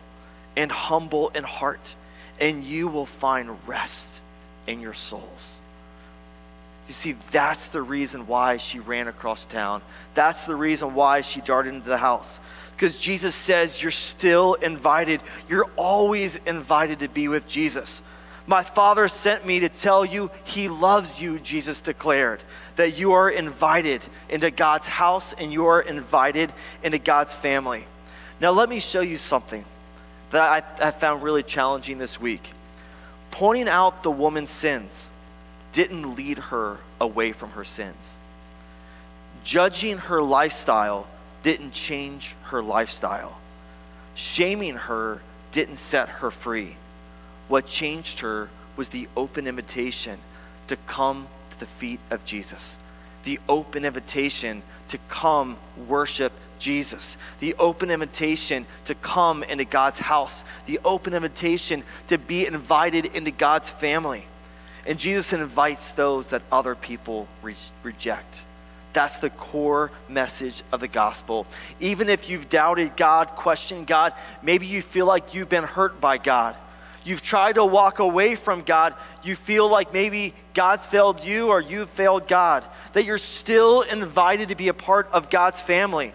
and 0.56 0.70
humble 0.70 1.30
in 1.30 1.44
heart, 1.44 1.96
and 2.40 2.62
you 2.62 2.88
will 2.88 3.06
find 3.06 3.56
rest 3.66 4.22
in 4.66 4.80
your 4.80 4.94
souls. 4.94 5.62
You 6.88 6.94
see, 6.94 7.12
that's 7.30 7.68
the 7.68 7.82
reason 7.82 8.26
why 8.26 8.56
she 8.56 8.80
ran 8.80 9.08
across 9.08 9.44
town. 9.46 9.82
That's 10.14 10.46
the 10.46 10.56
reason 10.56 10.94
why 10.94 11.20
she 11.20 11.40
darted 11.42 11.74
into 11.74 11.88
the 11.88 11.98
house. 11.98 12.40
Because 12.72 12.96
Jesus 12.96 13.34
says 13.34 13.82
you're 13.82 13.90
still 13.90 14.54
invited. 14.54 15.20
You're 15.48 15.68
always 15.76 16.36
invited 16.36 17.00
to 17.00 17.08
be 17.08 17.28
with 17.28 17.46
Jesus. 17.46 18.02
My 18.48 18.62
Father 18.62 19.08
sent 19.08 19.44
me 19.44 19.60
to 19.60 19.68
tell 19.68 20.06
you 20.06 20.30
he 20.42 20.70
loves 20.70 21.20
you, 21.20 21.38
Jesus 21.38 21.82
declared, 21.82 22.42
that 22.76 22.98
you 22.98 23.12
are 23.12 23.28
invited 23.28 24.02
into 24.30 24.50
God's 24.50 24.86
house 24.86 25.34
and 25.34 25.52
you 25.52 25.66
are 25.66 25.82
invited 25.82 26.50
into 26.82 26.98
God's 26.98 27.34
family. 27.34 27.84
Now, 28.40 28.52
let 28.52 28.70
me 28.70 28.80
show 28.80 29.02
you 29.02 29.18
something 29.18 29.66
that 30.30 30.42
I, 30.80 30.86
I 30.86 30.90
found 30.92 31.22
really 31.22 31.42
challenging 31.42 31.98
this 31.98 32.18
week. 32.18 32.50
Pointing 33.30 33.68
out 33.68 34.02
the 34.02 34.10
woman's 34.10 34.48
sins 34.48 35.10
didn't 35.72 36.16
lead 36.16 36.38
her 36.38 36.78
away 37.02 37.32
from 37.32 37.50
her 37.50 37.64
sins. 37.64 38.18
Judging 39.44 39.98
her 39.98 40.22
lifestyle 40.22 41.06
didn't 41.42 41.72
change 41.72 42.34
her 42.44 42.62
lifestyle. 42.62 43.38
Shaming 44.14 44.76
her 44.76 45.20
didn't 45.50 45.76
set 45.76 46.08
her 46.08 46.30
free. 46.30 46.76
What 47.48 47.66
changed 47.66 48.20
her 48.20 48.50
was 48.76 48.90
the 48.90 49.08
open 49.16 49.46
invitation 49.46 50.18
to 50.68 50.76
come 50.86 51.26
to 51.50 51.58
the 51.58 51.66
feet 51.66 52.00
of 52.10 52.24
Jesus, 52.24 52.78
the 53.24 53.40
open 53.48 53.84
invitation 53.84 54.62
to 54.88 54.98
come 55.08 55.56
worship 55.88 56.32
Jesus, 56.58 57.16
the 57.40 57.54
open 57.54 57.90
invitation 57.90 58.66
to 58.84 58.94
come 58.94 59.42
into 59.42 59.64
God's 59.64 59.98
house, 59.98 60.44
the 60.66 60.78
open 60.84 61.14
invitation 61.14 61.82
to 62.08 62.18
be 62.18 62.46
invited 62.46 63.06
into 63.06 63.30
God's 63.30 63.70
family. 63.70 64.24
And 64.86 64.98
Jesus 64.98 65.32
invites 65.32 65.92
those 65.92 66.30
that 66.30 66.42
other 66.50 66.74
people 66.74 67.28
re- 67.42 67.54
reject. 67.82 68.44
That's 68.92 69.18
the 69.18 69.30
core 69.30 69.90
message 70.08 70.62
of 70.72 70.80
the 70.80 70.88
gospel. 70.88 71.46
Even 71.78 72.08
if 72.08 72.28
you've 72.30 72.48
doubted 72.48 72.96
God, 72.96 73.28
questioned 73.28 73.86
God, 73.86 74.14
maybe 74.42 74.66
you 74.66 74.82
feel 74.82 75.06
like 75.06 75.34
you've 75.34 75.48
been 75.48 75.64
hurt 75.64 76.00
by 76.00 76.18
God. 76.18 76.56
You've 77.08 77.22
tried 77.22 77.54
to 77.54 77.64
walk 77.64 78.00
away 78.00 78.34
from 78.34 78.60
God. 78.60 78.92
You 79.22 79.34
feel 79.34 79.66
like 79.66 79.94
maybe 79.94 80.34
God's 80.52 80.86
failed 80.86 81.24
you 81.24 81.48
or 81.48 81.58
you've 81.58 81.88
failed 81.88 82.28
God. 82.28 82.66
That 82.92 83.06
you're 83.06 83.16
still 83.16 83.80
invited 83.80 84.50
to 84.50 84.54
be 84.54 84.68
a 84.68 84.74
part 84.74 85.08
of 85.10 85.30
God's 85.30 85.62
family. 85.62 86.12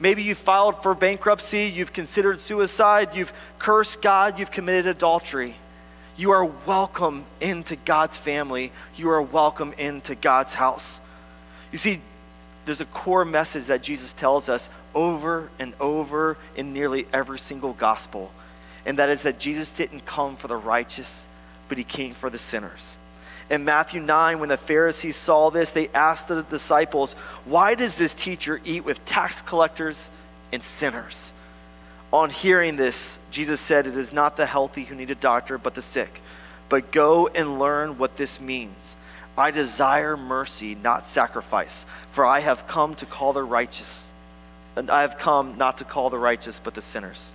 Maybe 0.00 0.24
you 0.24 0.34
filed 0.34 0.82
for 0.82 0.96
bankruptcy, 0.96 1.66
you've 1.66 1.92
considered 1.92 2.40
suicide, 2.40 3.14
you've 3.14 3.32
cursed 3.60 4.02
God, 4.02 4.36
you've 4.36 4.50
committed 4.50 4.88
adultery. 4.88 5.54
You 6.16 6.32
are 6.32 6.44
welcome 6.44 7.24
into 7.40 7.76
God's 7.76 8.16
family. 8.16 8.72
You 8.96 9.10
are 9.10 9.22
welcome 9.22 9.72
into 9.78 10.16
God's 10.16 10.54
house. 10.54 11.00
You 11.70 11.78
see, 11.78 12.00
there's 12.64 12.80
a 12.80 12.86
core 12.86 13.24
message 13.24 13.66
that 13.66 13.80
Jesus 13.80 14.12
tells 14.12 14.48
us 14.48 14.70
over 14.92 15.50
and 15.60 15.72
over 15.78 16.36
in 16.56 16.72
nearly 16.72 17.06
every 17.12 17.38
single 17.38 17.74
gospel, 17.74 18.32
and 18.84 18.98
that 18.98 19.10
is 19.10 19.22
that 19.22 19.38
Jesus 19.38 19.72
didn't 19.72 20.04
come 20.04 20.36
for 20.36 20.48
the 20.48 20.56
righteous, 20.56 21.28
but 21.68 21.78
he 21.78 21.84
came 21.84 22.14
for 22.14 22.30
the 22.30 22.38
sinners. 22.38 22.96
In 23.50 23.64
Matthew 23.64 24.00
9, 24.00 24.38
when 24.38 24.48
the 24.48 24.56
Pharisees 24.56 25.16
saw 25.16 25.50
this, 25.50 25.72
they 25.72 25.88
asked 25.88 26.28
the 26.28 26.42
disciples, 26.42 27.12
Why 27.44 27.74
does 27.74 27.98
this 27.98 28.14
teacher 28.14 28.60
eat 28.64 28.84
with 28.84 29.04
tax 29.04 29.42
collectors 29.42 30.10
and 30.52 30.62
sinners? 30.62 31.34
On 32.12 32.30
hearing 32.30 32.76
this, 32.76 33.18
Jesus 33.30 33.60
said, 33.60 33.86
It 33.86 33.96
is 33.96 34.12
not 34.12 34.36
the 34.36 34.46
healthy 34.46 34.84
who 34.84 34.94
need 34.94 35.10
a 35.10 35.14
doctor, 35.14 35.58
but 35.58 35.74
the 35.74 35.82
sick. 35.82 36.20
But 36.68 36.92
go 36.92 37.28
and 37.28 37.58
learn 37.58 37.98
what 37.98 38.16
this 38.16 38.40
means. 38.40 38.96
I 39.36 39.50
desire 39.50 40.16
mercy, 40.16 40.74
not 40.74 41.06
sacrifice, 41.06 41.86
for 42.10 42.24
I 42.24 42.40
have 42.40 42.66
come 42.66 42.94
to 42.96 43.06
call 43.06 43.32
the 43.32 43.42
righteous, 43.42 44.12
and 44.76 44.90
I 44.90 45.02
have 45.02 45.18
come 45.18 45.56
not 45.56 45.78
to 45.78 45.84
call 45.84 46.10
the 46.10 46.18
righteous, 46.18 46.60
but 46.62 46.74
the 46.74 46.82
sinners. 46.82 47.34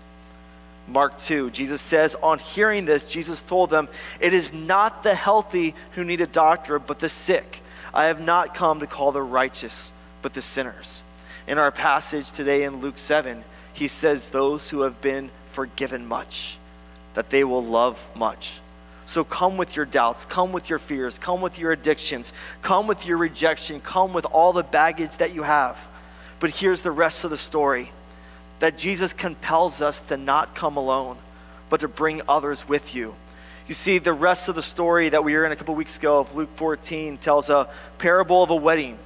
Mark 0.88 1.17
2, 1.17 1.52
Jesus 1.52 1.82
says, 1.82 2.15
On 2.15 2.39
hearing 2.39 2.86
this, 2.86 3.06
Jesus 3.06 3.41
told 3.41 3.69
them, 3.69 3.89
It 4.19 4.34
is 4.34 4.54
not 4.54 5.04
the 5.04 5.13
healthy 5.15 5.76
who 5.91 6.06
need 6.06 6.21
a 6.21 6.28
doctor, 6.28 6.80
but 6.80 7.00
the 7.00 7.10
sick. 7.10 7.62
I 7.93 8.06
have 8.06 8.21
not 8.21 8.54
come 8.54 8.80
to 8.80 8.88
call 8.88 9.12
the 9.12 9.21
righteous, 9.21 9.91
but 10.21 10.34
the 10.34 10.41
sinners. 10.41 11.04
In 11.45 11.58
our 11.58 11.71
passage 11.71 12.32
today 12.32 12.63
in 12.63 12.78
Luke 12.78 12.97
7, 12.97 13.43
he 13.73 13.88
says, 13.88 14.30
Those 14.30 14.69
who 14.69 14.82
have 14.82 15.02
been 15.02 15.30
forgiven 15.52 16.06
much, 16.06 16.58
that 17.15 17.30
they 17.30 17.43
will 17.43 17.63
love 17.63 18.06
much. 18.15 18.62
So 19.06 19.23
come 19.23 19.56
with 19.58 19.76
your 19.76 19.86
doubts, 19.86 20.26
come 20.26 20.52
with 20.52 20.69
your 20.69 20.80
fears, 20.80 21.17
come 21.17 21.41
with 21.41 21.58
your 21.58 21.71
addictions, 21.71 22.34
come 22.62 22.88
with 22.88 23.06
your 23.06 23.17
rejection, 23.17 23.80
come 23.82 24.13
with 24.13 24.26
all 24.26 24.52
the 24.52 24.63
baggage 24.63 25.17
that 25.17 25.34
you 25.34 25.43
have. 25.43 25.80
But 26.39 26.52
here's 26.52 26.82
the 26.82 26.91
rest 26.91 27.23
of 27.23 27.32
the 27.32 27.38
story 27.38 27.91
that 28.60 28.78
Jesus 28.78 29.13
compels 29.13 29.82
us 29.82 30.02
to 30.02 30.17
not 30.17 30.56
come 30.56 30.78
alone, 30.78 31.17
but 31.70 31.82
to 31.82 31.88
bring 31.88 32.22
others 32.28 32.67
with 32.67 32.96
you. 32.96 33.15
You 33.67 33.74
see, 33.74 33.98
the 33.98 34.13
rest 34.13 34.48
of 34.48 34.56
the 34.56 34.62
story 34.62 35.10
that 35.10 35.24
we 35.24 35.36
were 35.36 35.46
in 35.46 35.52
a 35.52 35.56
couple 35.56 35.76
weeks 35.76 35.98
ago 35.98 36.20
of 36.20 36.34
Luke 36.36 36.50
14 36.56 37.17
tells 37.17 37.50
a 37.50 37.70
parable 37.98 38.41
of 38.41 38.50
a 38.50 38.56
wedding. 38.56 38.98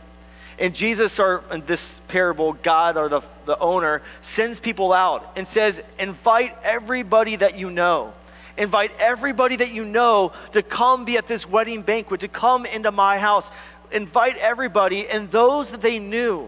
And 0.59 0.75
Jesus, 0.75 1.19
or 1.19 1.43
in 1.51 1.65
this 1.65 1.99
parable, 2.07 2.53
God 2.53 2.95
or 2.95 3.09
the, 3.09 3.21
the 3.47 3.57
owner, 3.57 4.03
sends 4.21 4.59
people 4.59 4.93
out 4.93 5.31
and 5.35 5.47
says, 5.47 5.81
Invite 5.97 6.55
everybody 6.61 7.35
that 7.37 7.57
you 7.57 7.71
know. 7.71 8.13
Invite 8.57 8.91
everybody 8.99 9.55
that 9.55 9.73
you 9.73 9.83
know 9.85 10.33
to 10.51 10.61
come 10.61 11.05
be 11.05 11.17
at 11.17 11.25
this 11.25 11.49
wedding 11.49 11.81
banquet, 11.81 12.19
to 12.19 12.27
come 12.27 12.67
into 12.67 12.91
my 12.91 13.17
house. 13.17 13.49
Invite 13.91 14.37
everybody. 14.37 15.07
And 15.07 15.31
those 15.31 15.71
that 15.71 15.81
they 15.81 15.97
knew, 15.97 16.47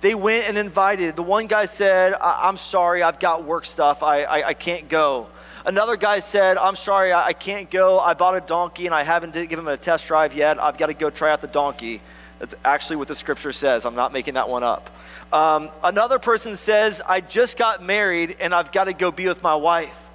they 0.00 0.14
went 0.14 0.48
and 0.48 0.58
invited. 0.58 1.16
The 1.16 1.22
one 1.22 1.46
guy 1.46 1.66
said, 1.66 2.14
I- 2.14 2.48
am 2.48 2.56
sorry, 2.56 3.02
I've 3.02 3.18
got 3.18 3.44
work 3.44 3.64
stuff, 3.64 4.02
I, 4.02 4.22
I-, 4.22 4.48
I 4.48 4.54
can't 4.54 4.88
go. 4.88 5.28
Another 5.64 5.96
guy 5.96 6.20
said, 6.20 6.58
I'm 6.58 6.76
sorry, 6.76 7.12
I-, 7.12 7.26
I 7.26 7.32
can't 7.32 7.70
go. 7.70 7.98
I 7.98 8.14
bought 8.14 8.36
a 8.36 8.40
donkey 8.40 8.86
and 8.86 8.94
I 8.94 9.02
haven't 9.02 9.32
given 9.34 9.60
him 9.60 9.68
a 9.68 9.76
test 9.76 10.06
drive 10.06 10.34
yet. 10.34 10.62
I've 10.62 10.78
got 10.78 10.86
to 10.86 10.94
go 10.94 11.10
try 11.10 11.32
out 11.32 11.40
the 11.40 11.46
donkey. 11.48 12.00
That's 12.38 12.54
actually 12.64 12.96
what 12.96 13.08
the 13.08 13.14
scripture 13.14 13.52
says. 13.52 13.86
I'm 13.86 13.94
not 13.94 14.12
making 14.12 14.34
that 14.34 14.48
one 14.48 14.62
up. 14.62 14.90
Um, 15.32 15.70
another 15.82 16.18
person 16.18 16.54
says, 16.54 17.02
I 17.06 17.20
just 17.20 17.58
got 17.58 17.82
married 17.82 18.36
and 18.40 18.54
I've 18.54 18.70
got 18.70 18.84
to 18.84 18.92
go 18.92 19.10
be 19.10 19.26
with 19.26 19.42
my 19.42 19.54
wife. 19.54 20.10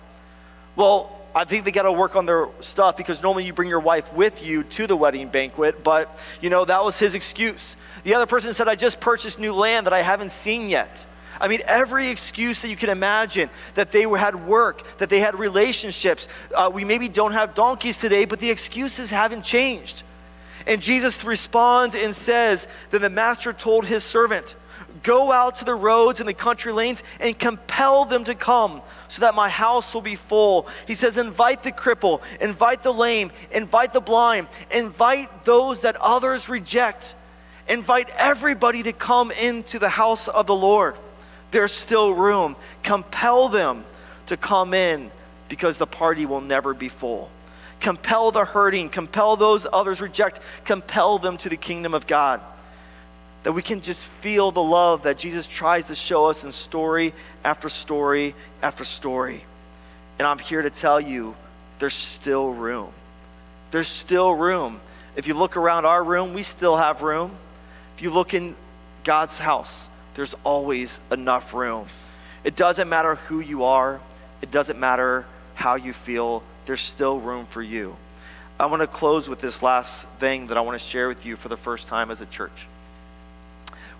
Well, 0.76 1.18
I 1.34 1.46
think 1.46 1.66
they 1.66 1.72
got 1.72 1.84
to 1.84 1.92
work 1.92 2.16
on 2.16 2.26
their 2.26 2.48
stuff 2.60 2.98
because 2.98 3.22
normally 3.22 3.46
you 3.46 3.54
bring 3.54 3.70
your 3.70 3.80
wife 3.80 4.12
with 4.14 4.44
you 4.44 4.64
to 4.64 4.88
the 4.88 4.96
wedding 4.96 5.30
banquet, 5.30 5.84
but 5.84 6.20
you 6.42 6.50
know, 6.50 6.66
that 6.66 6.84
was 6.84 7.00
his 7.00 7.16
excuse. 7.16 7.78
The 8.04 8.16
other 8.16 8.26
person 8.26 8.54
said, 8.54 8.68
I 8.68 8.76
just 8.76 9.00
purchased 9.00 9.40
new 9.40 9.54
land 9.54 9.86
that 9.86 9.94
I 9.94 10.02
haven't 10.02 10.32
seen 10.32 10.70
yet. 10.70 11.06
I 11.40 11.48
mean, 11.48 11.62
every 11.66 12.10
excuse 12.10 12.62
that 12.62 12.70
you 12.70 12.76
can 12.76 12.90
imagine 12.90 13.50
that 13.74 13.90
they 13.90 14.04
had 14.04 14.48
work, 14.48 14.84
that 15.00 15.10
they 15.10 15.20
had 15.20 15.38
relationships. 15.38 16.28
Uh, 16.54 16.70
we 16.72 16.86
maybe 16.86 17.08
don't 17.08 17.32
have 17.32 17.56
donkeys 17.56 18.00
today, 18.00 18.26
but 18.26 18.40
the 18.40 18.52
excuses 18.52 19.10
haven't 19.10 19.44
changed. 19.44 20.04
And 20.68 20.80
Jesus 20.82 21.24
responds 21.24 21.96
and 21.96 22.16
says, 22.16 22.68
Then 22.92 23.02
the 23.02 23.10
master 23.10 23.54
told 23.54 23.86
his 23.86 24.04
servant, 24.04 24.56
Go 25.04 25.32
out 25.32 25.56
to 25.56 25.66
the 25.66 25.74
roads 25.74 26.20
and 26.20 26.30
the 26.30 26.34
country 26.34 26.72
lanes 26.72 27.04
and 27.20 27.38
compel 27.38 28.06
them 28.06 28.24
to 28.26 28.36
come 28.36 28.82
so 29.08 29.22
that 29.22 29.34
my 29.34 29.50
house 29.50 29.94
will 29.94 30.02
be 30.02 30.16
full. 30.16 30.68
He 30.86 30.94
says, 30.94 31.18
Invite 31.18 31.64
the 31.64 31.72
cripple, 31.72 32.22
invite 32.40 32.84
the 32.84 32.94
lame, 32.94 33.32
invite 33.52 33.94
the 33.94 34.02
blind, 34.02 34.48
invite 34.70 35.46
those 35.46 35.82
that 35.82 35.96
others 35.96 36.50
reject. 36.50 37.16
Invite 37.68 38.10
everybody 38.18 38.84
to 38.84 38.94
come 38.94 39.32
into 39.32 39.80
the 39.80 39.90
house 39.90 40.28
of 40.28 40.48
the 40.48 40.56
Lord. 40.56 40.96
There's 41.52 41.72
still 41.72 42.14
room. 42.14 42.56
Compel 42.84 43.50
them 43.50 43.86
to 44.28 44.38
come 44.38 44.74
in 44.74 45.12
because 45.50 45.78
the 45.78 45.88
party 45.88 46.26
will 46.26 46.42
never 46.42 46.74
be 46.74 46.90
full. 46.90 47.30
Compel 47.80 48.32
the 48.32 48.46
hurting, 48.46 48.90
compel 48.90 49.36
those 49.36 49.66
others 49.72 50.02
reject, 50.02 50.40
compel 50.66 51.18
them 51.18 51.38
to 51.38 51.50
the 51.50 51.58
kingdom 51.58 51.94
of 51.94 52.06
God 52.06 52.42
that 53.44 53.54
we 53.54 53.62
can 53.62 53.82
just 53.82 54.08
feel 54.08 54.52
the 54.52 54.62
love 54.62 55.04
that 55.04 55.18
Jesus 55.18 55.48
tries 55.48 55.88
to 55.88 55.96
show 55.96 56.26
us 56.26 56.44
in 56.44 56.52
story 56.52 57.14
after 57.44 57.70
story 57.70 58.36
after 58.62 58.84
story. 58.84 59.44
And 60.20 60.28
I'm 60.28 60.38
here 60.38 60.62
to 60.62 60.70
tell 60.70 61.02
you 61.02 61.36
there's 61.80 61.96
still 61.96 62.52
room. 62.54 62.92
There's 63.72 63.88
still 63.88 64.34
room. 64.34 64.80
If 65.16 65.28
you 65.28 65.34
look 65.34 65.58
around 65.58 65.86
our 65.86 66.04
room, 66.04 66.34
we 66.34 66.44
still 66.44 66.78
have 66.78 67.02
room. 67.02 67.32
You 68.02 68.10
look 68.10 68.34
in 68.34 68.56
God's 69.04 69.38
house, 69.38 69.90
there's 70.16 70.36
always 70.44 71.00
enough 71.12 71.54
room. 71.54 71.86
It 72.44 72.56
doesn't 72.56 72.90
matter 72.90 73.16
who 73.16 73.40
you 73.40 73.64
are, 73.64 74.02
it 74.42 74.50
doesn't 74.50 74.80
matter 74.80 75.28
how 75.54 75.76
you 75.76 75.94
feel, 75.94 76.42
there's 76.66 76.82
still 76.82 77.20
room 77.20 77.46
for 77.46 77.62
you. 77.62 77.96
I 78.60 78.66
want 78.66 78.82
to 78.82 78.88
close 78.88 79.30
with 79.30 79.40
this 79.40 79.62
last 79.62 80.08
thing 80.20 80.48
that 80.48 80.58
I 80.58 80.62
want 80.62 80.80
to 80.80 80.86
share 80.86 81.08
with 81.08 81.28
you 81.28 81.36
for 81.36 81.48
the 81.48 81.58
first 81.58 81.88
time 81.88 82.10
as 82.10 82.22
a 82.22 82.26
church. 82.26 82.68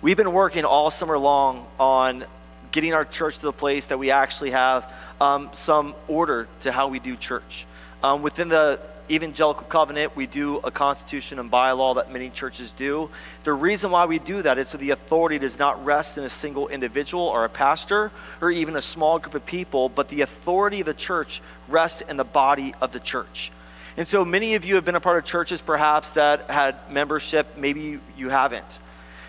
We've 0.00 0.16
been 0.16 0.32
working 0.32 0.64
all 0.64 0.90
summer 0.90 1.16
long 1.16 1.64
on 1.78 2.24
getting 2.72 2.94
our 2.94 3.04
church 3.04 3.38
to 3.38 3.46
the 3.46 3.52
place 3.52 3.86
that 3.86 3.98
we 3.98 4.10
actually 4.10 4.50
have 4.50 4.92
um, 5.20 5.50
some 5.52 5.94
order 6.08 6.48
to 6.60 6.72
how 6.72 6.88
we 6.88 6.98
do 6.98 7.14
church. 7.14 7.66
Um, 8.04 8.22
within 8.22 8.48
the 8.48 8.80
evangelical 9.10 9.66
covenant, 9.66 10.16
we 10.16 10.26
do 10.26 10.56
a 10.58 10.70
constitution 10.70 11.38
and 11.38 11.50
bylaw 11.50 11.96
that 11.96 12.12
many 12.12 12.30
churches 12.30 12.72
do. 12.72 13.10
The 13.44 13.52
reason 13.52 13.90
why 13.90 14.06
we 14.06 14.18
do 14.18 14.42
that 14.42 14.58
is 14.58 14.68
so 14.68 14.78
the 14.78 14.90
authority 14.90 15.38
does 15.38 15.58
not 15.58 15.84
rest 15.84 16.18
in 16.18 16.24
a 16.24 16.28
single 16.28 16.68
individual 16.68 17.22
or 17.22 17.44
a 17.44 17.48
pastor 17.48 18.10
or 18.40 18.50
even 18.50 18.74
a 18.74 18.82
small 18.82 19.18
group 19.18 19.34
of 19.34 19.46
people, 19.46 19.88
but 19.88 20.08
the 20.08 20.22
authority 20.22 20.80
of 20.80 20.86
the 20.86 20.94
church 20.94 21.42
rests 21.68 22.00
in 22.02 22.16
the 22.16 22.24
body 22.24 22.74
of 22.80 22.92
the 22.92 23.00
church. 23.00 23.52
And 23.96 24.08
so 24.08 24.24
many 24.24 24.54
of 24.54 24.64
you 24.64 24.76
have 24.76 24.84
been 24.84 24.96
a 24.96 25.00
part 25.00 25.18
of 25.18 25.24
churches 25.24 25.60
perhaps 25.60 26.12
that 26.12 26.50
had 26.50 26.90
membership, 26.90 27.56
maybe 27.56 28.00
you 28.16 28.28
haven't. 28.30 28.78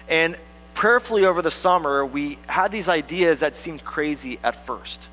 And 0.07 0.37
prayerfully 0.73 1.25
over 1.25 1.41
the 1.41 1.51
summer, 1.51 2.05
we 2.05 2.39
had 2.47 2.71
these 2.71 2.89
ideas 2.89 3.41
that 3.41 3.55
seemed 3.55 3.83
crazy 3.83 4.39
at 4.43 4.65
first. 4.65 5.09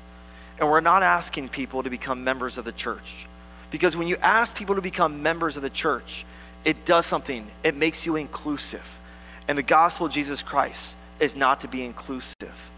And 0.59 0.69
we're 0.69 0.81
not 0.81 1.03
asking 1.03 1.49
people 1.49 1.83
to 1.83 1.89
become 1.89 2.23
members 2.23 2.57
of 2.57 2.65
the 2.65 2.71
church. 2.71 3.27
Because 3.71 3.97
when 3.97 4.07
you 4.07 4.17
ask 4.17 4.55
people 4.55 4.75
to 4.75 4.81
become 4.81 5.23
members 5.23 5.57
of 5.57 5.63
the 5.63 5.69
church, 5.69 6.25
it 6.63 6.85
does 6.85 7.07
something, 7.07 7.49
it 7.63 7.75
makes 7.75 8.05
you 8.05 8.15
inclusive. 8.17 8.99
And 9.47 9.57
the 9.57 9.63
gospel 9.63 10.05
of 10.05 10.11
Jesus 10.11 10.43
Christ 10.43 10.97
is 11.19 11.35
not 11.35 11.61
to 11.61 11.67
be 11.67 11.83
inclusive. 11.83 12.71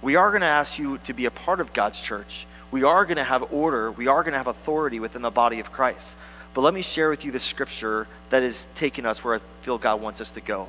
We 0.00 0.16
are 0.16 0.30
going 0.30 0.40
to 0.40 0.46
ask 0.46 0.78
you 0.78 0.96
to 0.98 1.12
be 1.12 1.26
a 1.26 1.30
part 1.30 1.60
of 1.60 1.72
God's 1.74 2.00
church. 2.00 2.46
We 2.70 2.84
are 2.84 3.04
going 3.04 3.18
to 3.18 3.24
have 3.24 3.52
order. 3.52 3.90
We 3.90 4.06
are 4.06 4.22
going 4.22 4.32
to 4.32 4.38
have 4.38 4.46
authority 4.46 5.00
within 5.00 5.20
the 5.20 5.30
body 5.30 5.60
of 5.60 5.72
Christ. 5.72 6.16
But 6.54 6.62
let 6.62 6.72
me 6.72 6.82
share 6.82 7.10
with 7.10 7.24
you 7.24 7.32
the 7.32 7.38
scripture 7.38 8.06
that 8.30 8.42
is 8.42 8.66
taking 8.74 9.04
us 9.04 9.22
where 9.22 9.34
I 9.34 9.38
feel 9.62 9.78
God 9.78 10.00
wants 10.00 10.20
us 10.20 10.30
to 10.32 10.40
go. 10.40 10.68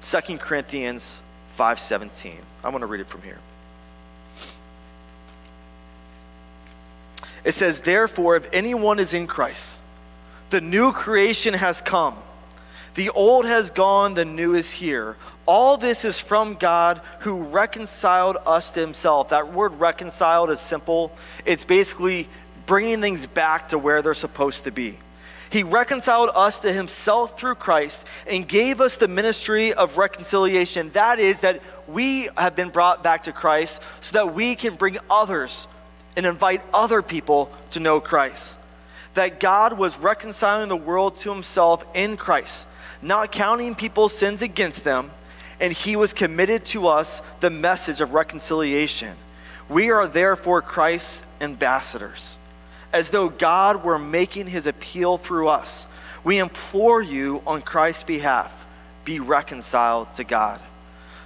2 0.00 0.38
Corinthians 0.38 1.22
5:17. 1.58 2.38
I'm 2.62 2.70
going 2.70 2.82
to 2.82 2.86
read 2.86 3.00
it 3.00 3.08
from 3.08 3.22
here. 3.22 3.38
It 7.44 7.52
says, 7.52 7.80
"Therefore 7.80 8.36
if 8.36 8.46
anyone 8.52 8.98
is 8.98 9.14
in 9.14 9.26
Christ, 9.26 9.80
the 10.50 10.60
new 10.60 10.92
creation 10.92 11.54
has 11.54 11.82
come. 11.82 12.16
The 12.94 13.10
old 13.10 13.46
has 13.46 13.70
gone, 13.70 14.14
the 14.14 14.24
new 14.24 14.54
is 14.54 14.72
here. 14.72 15.16
All 15.46 15.76
this 15.76 16.04
is 16.04 16.18
from 16.18 16.54
God 16.54 17.00
who 17.20 17.44
reconciled 17.44 18.38
us 18.44 18.70
to 18.72 18.80
himself." 18.80 19.28
That 19.28 19.52
word 19.52 19.78
reconciled 19.78 20.50
is 20.50 20.60
simple. 20.60 21.12
It's 21.44 21.64
basically 21.64 22.28
bringing 22.66 23.00
things 23.00 23.24
back 23.26 23.68
to 23.68 23.78
where 23.78 24.02
they're 24.02 24.14
supposed 24.14 24.64
to 24.64 24.70
be. 24.70 24.98
He 25.50 25.62
reconciled 25.62 26.30
us 26.34 26.60
to 26.60 26.72
himself 26.72 27.38
through 27.38 27.54
Christ 27.54 28.04
and 28.26 28.46
gave 28.46 28.82
us 28.82 28.98
the 28.98 29.08
ministry 29.08 29.72
of 29.72 29.96
reconciliation. 29.96 30.90
That 30.90 31.18
is, 31.18 31.40
that 31.40 31.62
we 31.86 32.28
have 32.36 32.54
been 32.54 32.68
brought 32.68 33.02
back 33.02 33.22
to 33.22 33.32
Christ 33.32 33.80
so 34.00 34.12
that 34.12 34.34
we 34.34 34.54
can 34.54 34.74
bring 34.74 34.98
others 35.08 35.66
and 36.16 36.26
invite 36.26 36.62
other 36.72 37.02
people 37.02 37.50
to 37.70 37.80
know 37.80 38.00
Christ. 38.00 38.58
That 39.14 39.40
God 39.40 39.78
was 39.78 39.98
reconciling 39.98 40.68
the 40.68 40.76
world 40.76 41.16
to 41.18 41.32
himself 41.32 41.84
in 41.94 42.16
Christ, 42.16 42.66
not 43.02 43.32
counting 43.32 43.74
people's 43.74 44.16
sins 44.16 44.42
against 44.42 44.84
them, 44.84 45.10
and 45.60 45.72
he 45.72 45.96
was 45.96 46.12
committed 46.12 46.64
to 46.66 46.86
us 46.86 47.22
the 47.40 47.50
message 47.50 48.00
of 48.00 48.12
reconciliation. 48.12 49.14
We 49.68 49.90
are 49.90 50.06
therefore 50.06 50.62
Christ's 50.62 51.24
ambassadors 51.40 52.38
as 52.92 53.10
though 53.10 53.28
God 53.28 53.84
were 53.84 53.98
making 53.98 54.46
his 54.46 54.66
appeal 54.66 55.18
through 55.18 55.48
us. 55.48 55.86
We 56.24 56.38
implore 56.38 57.02
you 57.02 57.42
on 57.46 57.62
Christ's 57.62 58.02
behalf, 58.02 58.66
be 59.04 59.20
reconciled 59.20 60.14
to 60.14 60.24
God. 60.24 60.60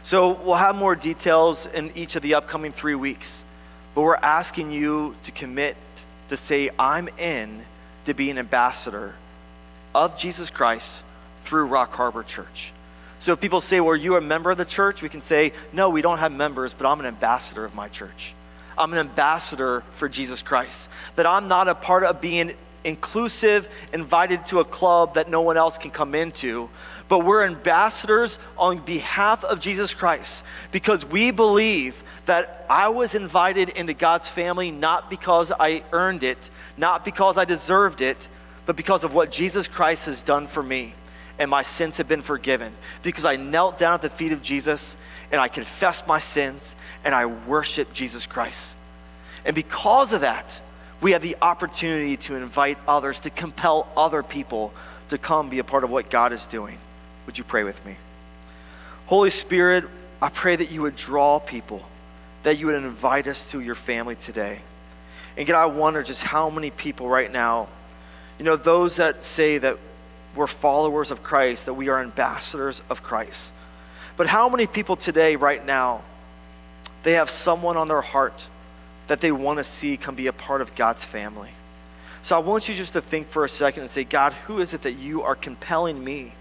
So 0.02 0.32
we'll 0.32 0.56
have 0.56 0.74
more 0.74 0.96
details 0.96 1.66
in 1.66 1.92
each 1.94 2.16
of 2.16 2.22
the 2.22 2.34
upcoming 2.34 2.72
three 2.72 2.96
weeks, 2.96 3.44
but 3.94 4.02
we're 4.02 4.16
asking 4.16 4.72
you 4.72 5.14
to 5.24 5.32
commit 5.32 5.76
to 6.28 6.36
say, 6.36 6.70
I'm 6.78 7.08
in 7.18 7.64
to 8.06 8.14
be 8.14 8.30
an 8.30 8.38
ambassador 8.38 9.14
of 9.94 10.16
Jesus 10.16 10.50
Christ 10.50 11.04
through 11.42 11.66
Rock 11.66 11.92
Harbor 11.92 12.22
Church. 12.22 12.72
So 13.18 13.32
if 13.34 13.40
people 13.40 13.60
say, 13.60 13.80
Well, 13.80 13.90
are 13.90 13.96
you 13.96 14.16
a 14.16 14.20
member 14.20 14.50
of 14.50 14.58
the 14.58 14.64
church? 14.64 15.02
We 15.02 15.08
can 15.08 15.20
say, 15.20 15.52
No, 15.72 15.90
we 15.90 16.02
don't 16.02 16.18
have 16.18 16.32
members, 16.32 16.74
but 16.74 16.90
I'm 16.90 16.98
an 17.00 17.06
ambassador 17.06 17.64
of 17.64 17.74
my 17.74 17.88
church. 17.88 18.34
I'm 18.76 18.92
an 18.92 18.98
ambassador 18.98 19.82
for 19.92 20.08
Jesus 20.08 20.42
Christ. 20.42 20.90
That 21.16 21.26
I'm 21.26 21.46
not 21.46 21.68
a 21.68 21.74
part 21.74 22.04
of 22.04 22.20
being 22.20 22.52
inclusive, 22.84 23.68
invited 23.92 24.46
to 24.46 24.60
a 24.60 24.64
club 24.64 25.14
that 25.14 25.28
no 25.28 25.42
one 25.42 25.56
else 25.56 25.78
can 25.78 25.90
come 25.90 26.14
into, 26.14 26.68
but 27.08 27.20
we're 27.20 27.44
ambassadors 27.44 28.38
on 28.56 28.78
behalf 28.78 29.44
of 29.44 29.60
Jesus 29.60 29.92
Christ 29.94 30.44
because 30.70 31.04
we 31.04 31.30
believe 31.30 32.02
that 32.26 32.64
I 32.70 32.88
was 32.88 33.14
invited 33.14 33.68
into 33.70 33.94
God's 33.94 34.28
family 34.28 34.70
not 34.70 35.10
because 35.10 35.52
I 35.58 35.82
earned 35.92 36.22
it, 36.22 36.50
not 36.76 37.04
because 37.04 37.36
I 37.36 37.44
deserved 37.44 38.00
it, 38.00 38.28
but 38.64 38.76
because 38.76 39.04
of 39.04 39.12
what 39.12 39.30
Jesus 39.30 39.68
Christ 39.68 40.06
has 40.06 40.22
done 40.22 40.46
for 40.46 40.62
me. 40.62 40.94
And 41.38 41.50
my 41.50 41.62
sins 41.62 41.96
have 41.96 42.06
been 42.06 42.22
forgiven 42.22 42.72
because 43.02 43.24
I 43.24 43.36
knelt 43.36 43.76
down 43.76 43.94
at 43.94 44.02
the 44.02 44.10
feet 44.10 44.32
of 44.32 44.42
Jesus 44.42 44.96
and 45.32 45.40
I 45.40 45.48
confessed 45.48 46.06
my 46.06 46.18
sins 46.18 46.76
and 47.04 47.14
I 47.14 47.26
worship 47.26 47.92
Jesus 47.92 48.26
Christ. 48.26 48.76
And 49.44 49.54
because 49.54 50.12
of 50.12 50.20
that, 50.20 50.62
we 51.02 51.10
have 51.12 51.20
the 51.22 51.36
opportunity 51.42 52.16
to 52.16 52.36
invite 52.36 52.78
others, 52.86 53.20
to 53.20 53.30
compel 53.30 53.88
other 53.96 54.22
people 54.22 54.72
to 55.08 55.18
come 55.18 55.50
be 55.50 55.58
a 55.58 55.64
part 55.64 55.84
of 55.84 55.90
what 55.90 56.08
God 56.08 56.32
is 56.32 56.46
doing. 56.46 56.78
Would 57.26 57.36
you 57.36 57.44
pray 57.44 57.64
with 57.64 57.84
me? 57.84 57.96
Holy 59.06 59.30
Spirit, 59.30 59.84
I 60.22 60.28
pray 60.30 60.54
that 60.54 60.70
you 60.70 60.82
would 60.82 60.94
draw 60.94 61.40
people, 61.40 61.82
that 62.44 62.58
you 62.58 62.66
would 62.66 62.76
invite 62.76 63.26
us 63.26 63.50
to 63.50 63.60
your 63.60 63.74
family 63.74 64.14
today. 64.14 64.60
And 65.36 65.46
God, 65.46 65.60
I 65.60 65.66
wonder 65.66 66.02
just 66.02 66.22
how 66.22 66.48
many 66.48 66.70
people 66.70 67.08
right 67.08 67.30
now, 67.30 67.68
you 68.38 68.44
know, 68.44 68.56
those 68.56 68.96
that 68.96 69.24
say 69.24 69.58
that 69.58 69.78
we're 70.36 70.46
followers 70.46 71.10
of 71.10 71.22
Christ, 71.22 71.66
that 71.66 71.74
we 71.74 71.88
are 71.88 72.00
ambassadors 72.00 72.80
of 72.88 73.02
Christ. 73.02 73.52
But 74.16 74.28
how 74.28 74.48
many 74.48 74.66
people 74.66 74.94
today, 74.94 75.36
right 75.36 75.64
now, 75.64 76.02
they 77.02 77.12
have 77.12 77.28
someone 77.28 77.76
on 77.76 77.88
their 77.88 78.00
heart 78.02 78.48
that 79.06 79.20
they 79.20 79.32
want 79.32 79.58
to 79.58 79.64
see 79.64 79.96
come 79.96 80.14
be 80.14 80.26
a 80.26 80.32
part 80.32 80.60
of 80.60 80.74
God's 80.74 81.04
family? 81.04 81.50
So 82.22 82.36
I 82.36 82.38
want 82.38 82.68
you 82.68 82.74
just 82.74 82.92
to 82.92 83.00
think 83.00 83.28
for 83.28 83.44
a 83.44 83.48
second 83.48 83.82
and 83.82 83.90
say, 83.90 84.04
God, 84.04 84.32
who 84.32 84.60
is 84.60 84.74
it 84.74 84.82
that 84.82 84.92
you 84.92 85.22
are 85.22 85.34
compelling 85.34 86.02
me 86.02 86.32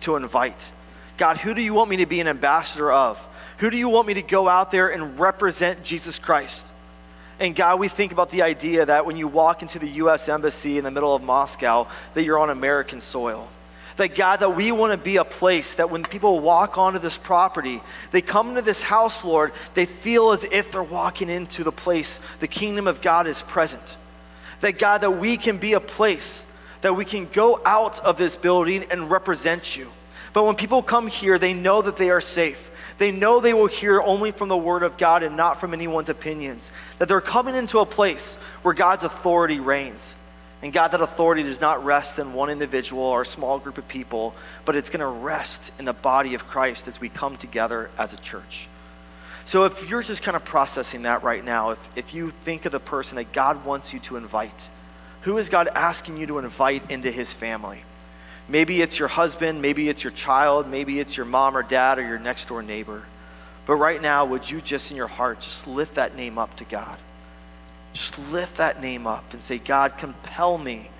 to 0.00 0.16
invite? 0.16 0.72
God, 1.16 1.38
who 1.38 1.54
do 1.54 1.62
you 1.62 1.74
want 1.74 1.90
me 1.90 1.96
to 1.98 2.06
be 2.06 2.20
an 2.20 2.28
ambassador 2.28 2.92
of? 2.92 3.18
Who 3.58 3.70
do 3.70 3.76
you 3.76 3.88
want 3.88 4.06
me 4.06 4.14
to 4.14 4.22
go 4.22 4.48
out 4.48 4.70
there 4.70 4.92
and 4.92 5.18
represent 5.18 5.82
Jesus 5.82 6.18
Christ? 6.18 6.72
And 7.40 7.54
God, 7.54 7.80
we 7.80 7.88
think 7.88 8.12
about 8.12 8.30
the 8.30 8.42
idea 8.42 8.86
that 8.86 9.06
when 9.06 9.16
you 9.16 9.26
walk 9.26 9.62
into 9.62 9.78
the 9.78 9.88
U.S. 9.88 10.28
Embassy 10.28 10.78
in 10.78 10.84
the 10.84 10.90
middle 10.90 11.14
of 11.14 11.22
Moscow, 11.22 11.88
that 12.14 12.22
you're 12.22 12.38
on 12.38 12.50
American 12.50 13.00
soil. 13.00 13.48
That 13.96 14.16
God, 14.16 14.40
that 14.40 14.56
we 14.56 14.72
want 14.72 14.92
to 14.92 14.98
be 14.98 15.18
a 15.18 15.24
place 15.24 15.76
that 15.76 15.90
when 15.90 16.02
people 16.02 16.40
walk 16.40 16.78
onto 16.78 16.98
this 16.98 17.16
property, 17.16 17.80
they 18.10 18.20
come 18.20 18.48
into 18.48 18.62
this 18.62 18.82
house, 18.82 19.24
Lord, 19.24 19.52
they 19.74 19.86
feel 19.86 20.32
as 20.32 20.44
if 20.44 20.72
they're 20.72 20.82
walking 20.82 21.28
into 21.28 21.62
the 21.62 21.72
place 21.72 22.20
the 22.40 22.48
kingdom 22.48 22.88
of 22.88 23.00
God 23.00 23.26
is 23.28 23.42
present. 23.42 23.96
That 24.60 24.78
God, 24.78 25.02
that 25.02 25.12
we 25.12 25.36
can 25.36 25.58
be 25.58 25.74
a 25.74 25.80
place 25.80 26.46
that 26.84 26.94
we 26.94 27.06
can 27.06 27.24
go 27.32 27.62
out 27.64 27.98
of 28.00 28.18
this 28.18 28.36
building 28.36 28.84
and 28.90 29.10
represent 29.10 29.74
you. 29.74 29.90
But 30.34 30.44
when 30.44 30.54
people 30.54 30.82
come 30.82 31.06
here, 31.06 31.38
they 31.38 31.54
know 31.54 31.80
that 31.80 31.96
they 31.96 32.10
are 32.10 32.20
safe. 32.20 32.70
They 32.98 33.10
know 33.10 33.40
they 33.40 33.54
will 33.54 33.68
hear 33.68 34.02
only 34.02 34.32
from 34.32 34.50
the 34.50 34.56
Word 34.58 34.82
of 34.82 34.98
God 34.98 35.22
and 35.22 35.34
not 35.34 35.58
from 35.58 35.72
anyone's 35.72 36.10
opinions. 36.10 36.70
That 36.98 37.08
they're 37.08 37.22
coming 37.22 37.54
into 37.54 37.78
a 37.78 37.86
place 37.86 38.36
where 38.60 38.74
God's 38.74 39.02
authority 39.02 39.60
reigns. 39.60 40.14
And 40.64 40.72
God, 40.72 40.92
that 40.92 41.02
authority 41.02 41.42
does 41.42 41.60
not 41.60 41.84
rest 41.84 42.18
in 42.18 42.32
one 42.32 42.48
individual 42.48 43.02
or 43.02 43.20
a 43.20 43.26
small 43.26 43.58
group 43.58 43.76
of 43.76 43.86
people, 43.86 44.34
but 44.64 44.74
it's 44.74 44.88
going 44.88 45.00
to 45.00 45.06
rest 45.06 45.70
in 45.78 45.84
the 45.84 45.92
body 45.92 46.32
of 46.32 46.48
Christ 46.48 46.88
as 46.88 46.98
we 46.98 47.10
come 47.10 47.36
together 47.36 47.90
as 47.98 48.14
a 48.14 48.16
church. 48.16 48.66
So 49.44 49.66
if 49.66 49.90
you're 49.90 50.00
just 50.00 50.22
kind 50.22 50.36
of 50.36 50.42
processing 50.42 51.02
that 51.02 51.22
right 51.22 51.44
now, 51.44 51.72
if, 51.72 51.90
if 51.96 52.14
you 52.14 52.30
think 52.30 52.64
of 52.64 52.72
the 52.72 52.80
person 52.80 53.16
that 53.16 53.30
God 53.30 53.66
wants 53.66 53.92
you 53.92 54.00
to 54.00 54.16
invite, 54.16 54.70
who 55.20 55.36
is 55.36 55.50
God 55.50 55.68
asking 55.68 56.16
you 56.16 56.26
to 56.28 56.38
invite 56.38 56.90
into 56.90 57.10
his 57.10 57.30
family? 57.30 57.82
Maybe 58.48 58.80
it's 58.80 58.98
your 58.98 59.08
husband, 59.08 59.60
maybe 59.60 59.90
it's 59.90 60.02
your 60.02 60.14
child, 60.14 60.66
maybe 60.66 60.98
it's 60.98 61.14
your 61.14 61.26
mom 61.26 61.58
or 61.58 61.62
dad 61.62 61.98
or 61.98 62.08
your 62.08 62.18
next 62.18 62.48
door 62.48 62.62
neighbor. 62.62 63.04
But 63.66 63.76
right 63.76 64.00
now, 64.00 64.24
would 64.24 64.50
you 64.50 64.62
just 64.62 64.90
in 64.90 64.96
your 64.96 65.08
heart 65.08 65.40
just 65.40 65.66
lift 65.66 65.96
that 65.96 66.16
name 66.16 66.38
up 66.38 66.56
to 66.56 66.64
God? 66.64 66.98
Just 67.94 68.18
lift 68.30 68.56
that 68.56 68.82
name 68.82 69.06
up 69.06 69.32
and 69.32 69.40
say, 69.40 69.58
God, 69.58 69.96
compel 69.96 70.58
me 70.58 70.90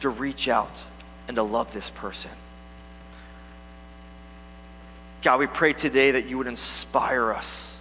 to 0.00 0.08
reach 0.08 0.48
out 0.48 0.84
and 1.28 1.36
to 1.36 1.42
love 1.42 1.72
this 1.72 1.90
person. 1.90 2.32
God, 5.22 5.40
we 5.40 5.46
pray 5.46 5.72
today 5.72 6.10
that 6.12 6.26
you 6.26 6.36
would 6.38 6.46
inspire 6.46 7.32
us 7.32 7.80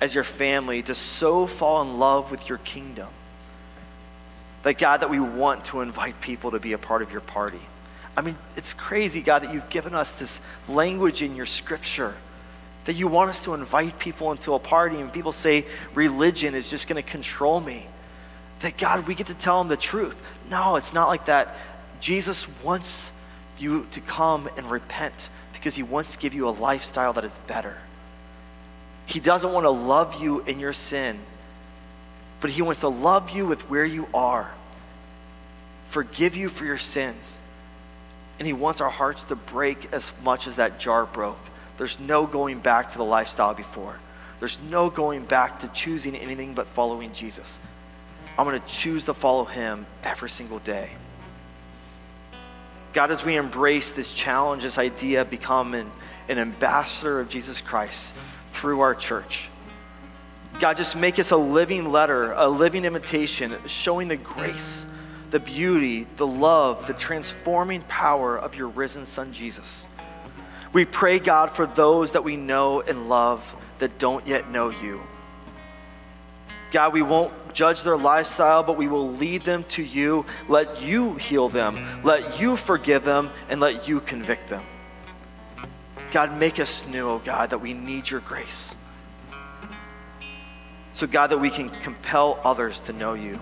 as 0.00 0.14
your 0.14 0.24
family 0.24 0.82
to 0.82 0.94
so 0.94 1.46
fall 1.46 1.82
in 1.82 1.98
love 1.98 2.30
with 2.30 2.48
your 2.48 2.58
kingdom. 2.58 3.08
That, 4.62 4.78
God, 4.78 5.00
that 5.00 5.10
we 5.10 5.20
want 5.20 5.64
to 5.66 5.80
invite 5.80 6.20
people 6.20 6.50
to 6.52 6.60
be 6.60 6.72
a 6.74 6.78
part 6.78 7.02
of 7.02 7.10
your 7.10 7.20
party. 7.22 7.60
I 8.16 8.20
mean, 8.22 8.36
it's 8.56 8.74
crazy, 8.74 9.22
God, 9.22 9.42
that 9.42 9.54
you've 9.54 9.68
given 9.70 9.94
us 9.94 10.12
this 10.12 10.40
language 10.68 11.22
in 11.22 11.36
your 11.36 11.46
scripture 11.46 12.14
that 12.90 12.96
you 12.96 13.06
want 13.06 13.30
us 13.30 13.44
to 13.44 13.54
invite 13.54 14.00
people 14.00 14.32
into 14.32 14.52
a 14.54 14.58
party 14.58 14.98
and 14.98 15.12
people 15.12 15.30
say 15.30 15.64
religion 15.94 16.56
is 16.56 16.68
just 16.70 16.88
going 16.88 17.00
to 17.00 17.08
control 17.08 17.60
me. 17.60 17.86
That 18.62 18.76
God, 18.78 19.06
we 19.06 19.14
get 19.14 19.28
to 19.28 19.34
tell 19.34 19.58
them 19.58 19.68
the 19.68 19.76
truth. 19.76 20.20
No, 20.50 20.74
it's 20.74 20.92
not 20.92 21.06
like 21.06 21.26
that. 21.26 21.54
Jesus 22.00 22.48
wants 22.64 23.12
you 23.60 23.86
to 23.92 24.00
come 24.00 24.50
and 24.56 24.68
repent 24.68 25.28
because 25.52 25.76
he 25.76 25.84
wants 25.84 26.14
to 26.14 26.18
give 26.18 26.34
you 26.34 26.48
a 26.48 26.50
lifestyle 26.50 27.12
that 27.12 27.22
is 27.22 27.38
better. 27.46 27.78
He 29.06 29.20
doesn't 29.20 29.52
want 29.52 29.66
to 29.66 29.70
love 29.70 30.20
you 30.20 30.40
in 30.40 30.58
your 30.58 30.72
sin, 30.72 31.16
but 32.40 32.50
he 32.50 32.60
wants 32.60 32.80
to 32.80 32.88
love 32.88 33.30
you 33.30 33.46
with 33.46 33.70
where 33.70 33.84
you 33.84 34.08
are, 34.12 34.52
forgive 35.90 36.34
you 36.34 36.48
for 36.48 36.64
your 36.64 36.78
sins. 36.78 37.40
And 38.40 38.48
he 38.48 38.52
wants 38.52 38.80
our 38.80 38.90
hearts 38.90 39.22
to 39.24 39.36
break 39.36 39.92
as 39.92 40.10
much 40.24 40.48
as 40.48 40.56
that 40.56 40.80
jar 40.80 41.06
broke 41.06 41.38
there's 41.80 41.98
no 41.98 42.26
going 42.26 42.58
back 42.58 42.90
to 42.90 42.98
the 42.98 43.04
lifestyle 43.06 43.54
before. 43.54 43.98
There's 44.38 44.60
no 44.64 44.90
going 44.90 45.24
back 45.24 45.60
to 45.60 45.68
choosing 45.68 46.14
anything 46.14 46.52
but 46.52 46.68
following 46.68 47.10
Jesus. 47.14 47.58
I'm 48.36 48.46
going 48.46 48.60
to 48.60 48.66
choose 48.68 49.06
to 49.06 49.14
follow 49.14 49.46
him 49.46 49.86
every 50.04 50.28
single 50.28 50.58
day. 50.58 50.90
God, 52.92 53.10
as 53.10 53.24
we 53.24 53.34
embrace 53.34 53.92
this 53.92 54.12
challenge, 54.12 54.62
this 54.62 54.76
idea, 54.76 55.24
become 55.24 55.72
an, 55.72 55.90
an 56.28 56.36
ambassador 56.36 57.18
of 57.18 57.30
Jesus 57.30 57.62
Christ 57.62 58.14
through 58.52 58.80
our 58.80 58.94
church. 58.94 59.48
God, 60.60 60.76
just 60.76 60.96
make 60.96 61.18
us 61.18 61.30
a 61.30 61.36
living 61.38 61.90
letter, 61.90 62.32
a 62.32 62.46
living 62.46 62.84
invitation, 62.84 63.56
showing 63.64 64.08
the 64.08 64.16
grace, 64.16 64.86
the 65.30 65.40
beauty, 65.40 66.06
the 66.16 66.26
love, 66.26 66.86
the 66.86 66.92
transforming 66.92 67.80
power 67.84 68.38
of 68.38 68.54
your 68.54 68.68
risen 68.68 69.06
Son, 69.06 69.32
Jesus. 69.32 69.86
We 70.72 70.84
pray, 70.84 71.18
God, 71.18 71.50
for 71.50 71.66
those 71.66 72.12
that 72.12 72.22
we 72.22 72.36
know 72.36 72.80
and 72.80 73.08
love 73.08 73.56
that 73.78 73.98
don't 73.98 74.26
yet 74.26 74.50
know 74.50 74.70
you. 74.70 75.00
God, 76.70 76.92
we 76.92 77.02
won't 77.02 77.32
judge 77.52 77.82
their 77.82 77.96
lifestyle, 77.96 78.62
but 78.62 78.76
we 78.76 78.86
will 78.86 79.10
lead 79.12 79.42
them 79.42 79.64
to 79.64 79.82
you. 79.82 80.24
Let 80.48 80.80
you 80.82 81.14
heal 81.14 81.48
them, 81.48 82.02
let 82.04 82.40
you 82.40 82.56
forgive 82.56 83.04
them, 83.04 83.30
and 83.48 83.60
let 83.60 83.88
you 83.88 84.00
convict 84.00 84.48
them. 84.48 84.62
God, 86.12 86.36
make 86.38 86.58
us 86.58 86.86
new, 86.86 87.08
oh 87.08 87.18
God, 87.18 87.50
that 87.50 87.58
we 87.58 87.72
need 87.72 88.10
your 88.10 88.20
grace. 88.20 88.76
So, 90.92 91.06
God, 91.06 91.28
that 91.28 91.38
we 91.38 91.50
can 91.50 91.70
compel 91.70 92.40
others 92.44 92.80
to 92.82 92.92
know 92.92 93.14
you. 93.14 93.40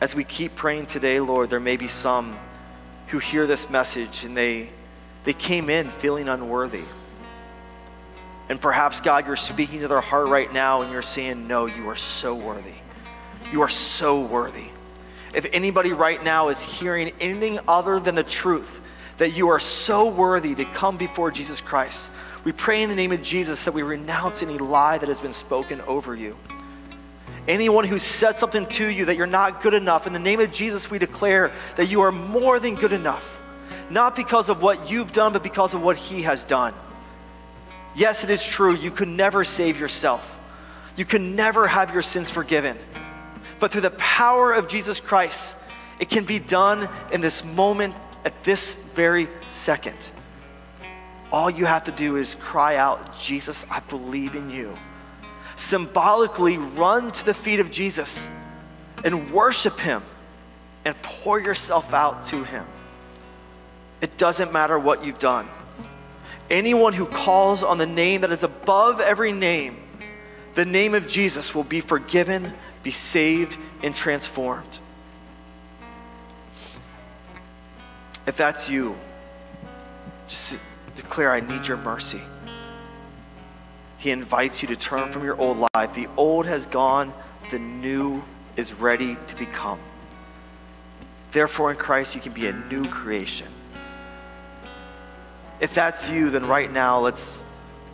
As 0.00 0.14
we 0.14 0.24
keep 0.24 0.54
praying 0.54 0.86
today, 0.86 1.18
Lord, 1.20 1.50
there 1.50 1.60
may 1.60 1.76
be 1.76 1.88
some 1.88 2.36
who 3.08 3.18
hear 3.18 3.46
this 3.46 3.70
message 3.70 4.24
and 4.24 4.36
they, 4.36 4.68
they 5.24 5.32
came 5.32 5.68
in 5.70 5.88
feeling 5.88 6.28
unworthy. 6.28 6.84
And 8.48 8.60
perhaps, 8.60 9.00
God, 9.00 9.26
you're 9.26 9.36
speaking 9.36 9.80
to 9.80 9.88
their 9.88 10.00
heart 10.00 10.28
right 10.28 10.52
now 10.52 10.82
and 10.82 10.92
you're 10.92 11.02
saying, 11.02 11.46
No, 11.46 11.66
you 11.66 11.88
are 11.88 11.96
so 11.96 12.34
worthy. 12.34 12.74
You 13.50 13.62
are 13.62 13.68
so 13.68 14.20
worthy. 14.20 14.66
If 15.34 15.46
anybody 15.52 15.92
right 15.92 16.22
now 16.22 16.48
is 16.48 16.62
hearing 16.62 17.12
anything 17.20 17.58
other 17.66 17.98
than 17.98 18.14
the 18.14 18.22
truth, 18.22 18.80
that 19.16 19.36
you 19.36 19.48
are 19.48 19.60
so 19.60 20.08
worthy 20.08 20.54
to 20.54 20.64
come 20.64 20.96
before 20.96 21.30
Jesus 21.30 21.60
Christ, 21.60 22.10
we 22.44 22.52
pray 22.52 22.82
in 22.82 22.90
the 22.90 22.96
name 22.96 23.12
of 23.12 23.22
Jesus 23.22 23.64
that 23.64 23.72
we 23.72 23.82
renounce 23.82 24.42
any 24.42 24.58
lie 24.58 24.98
that 24.98 25.08
has 25.08 25.20
been 25.20 25.32
spoken 25.32 25.80
over 25.82 26.14
you. 26.14 26.36
Anyone 27.46 27.84
who 27.84 27.98
said 27.98 28.36
something 28.36 28.66
to 28.66 28.88
you 28.88 29.04
that 29.06 29.16
you're 29.16 29.26
not 29.26 29.60
good 29.60 29.74
enough, 29.74 30.06
in 30.06 30.12
the 30.12 30.18
name 30.18 30.40
of 30.40 30.52
Jesus, 30.52 30.90
we 30.90 30.98
declare 30.98 31.52
that 31.76 31.90
you 31.90 32.00
are 32.00 32.12
more 32.12 32.58
than 32.58 32.74
good 32.74 32.92
enough, 32.92 33.42
not 33.90 34.16
because 34.16 34.48
of 34.48 34.62
what 34.62 34.90
you've 34.90 35.12
done, 35.12 35.32
but 35.32 35.42
because 35.42 35.74
of 35.74 35.82
what 35.82 35.96
He 35.96 36.22
has 36.22 36.44
done. 36.44 36.74
Yes, 37.94 38.24
it 38.24 38.30
is 38.30 38.44
true, 38.44 38.74
you 38.74 38.90
could 38.90 39.08
never 39.08 39.44
save 39.44 39.78
yourself, 39.78 40.38
you 40.96 41.04
can 41.04 41.36
never 41.36 41.66
have 41.66 41.92
your 41.92 42.02
sins 42.02 42.30
forgiven. 42.30 42.76
But 43.60 43.70
through 43.70 43.82
the 43.82 43.90
power 43.92 44.52
of 44.52 44.68
Jesus 44.68 45.00
Christ, 45.00 45.56
it 46.00 46.08
can 46.08 46.24
be 46.24 46.38
done 46.38 46.88
in 47.12 47.20
this 47.20 47.44
moment, 47.44 47.94
at 48.24 48.42
this 48.42 48.74
very 48.94 49.28
second. 49.50 50.10
All 51.30 51.50
you 51.50 51.64
have 51.64 51.84
to 51.84 51.92
do 51.92 52.16
is 52.16 52.34
cry 52.34 52.76
out, 52.76 53.18
Jesus, 53.18 53.64
I 53.70 53.80
believe 53.80 54.34
in 54.34 54.50
you. 54.50 54.76
Symbolically 55.56 56.58
run 56.58 57.12
to 57.12 57.24
the 57.24 57.34
feet 57.34 57.60
of 57.60 57.70
Jesus 57.70 58.28
and 59.04 59.32
worship 59.32 59.78
him 59.78 60.02
and 60.84 61.00
pour 61.02 61.40
yourself 61.40 61.94
out 61.94 62.22
to 62.26 62.44
him. 62.44 62.64
It 64.04 64.18
doesn't 64.18 64.52
matter 64.52 64.78
what 64.78 65.02
you've 65.02 65.18
done. 65.18 65.48
Anyone 66.50 66.92
who 66.92 67.06
calls 67.06 67.62
on 67.62 67.78
the 67.78 67.86
name 67.86 68.20
that 68.20 68.30
is 68.30 68.42
above 68.42 69.00
every 69.00 69.32
name, 69.32 69.82
the 70.52 70.66
name 70.66 70.92
of 70.92 71.06
Jesus, 71.06 71.54
will 71.54 71.64
be 71.64 71.80
forgiven, 71.80 72.52
be 72.82 72.90
saved, 72.90 73.56
and 73.82 73.94
transformed. 73.94 74.78
If 78.26 78.36
that's 78.36 78.68
you, 78.68 78.94
just 80.28 80.60
declare, 80.96 81.32
I 81.32 81.40
need 81.40 81.66
your 81.66 81.78
mercy. 81.78 82.20
He 83.96 84.10
invites 84.10 84.60
you 84.60 84.68
to 84.68 84.76
turn 84.76 85.12
from 85.12 85.24
your 85.24 85.40
old 85.40 85.66
life. 85.74 85.94
The 85.94 86.08
old 86.18 86.44
has 86.44 86.66
gone, 86.66 87.10
the 87.50 87.58
new 87.58 88.22
is 88.56 88.74
ready 88.74 89.16
to 89.28 89.36
become. 89.36 89.80
Therefore, 91.32 91.70
in 91.70 91.78
Christ, 91.78 92.14
you 92.14 92.20
can 92.20 92.32
be 92.32 92.48
a 92.48 92.52
new 92.52 92.84
creation. 92.84 93.48
If 95.64 95.72
that's 95.72 96.10
you, 96.10 96.28
then 96.28 96.46
right 96.46 96.70
now, 96.70 97.00
let's, 97.00 97.42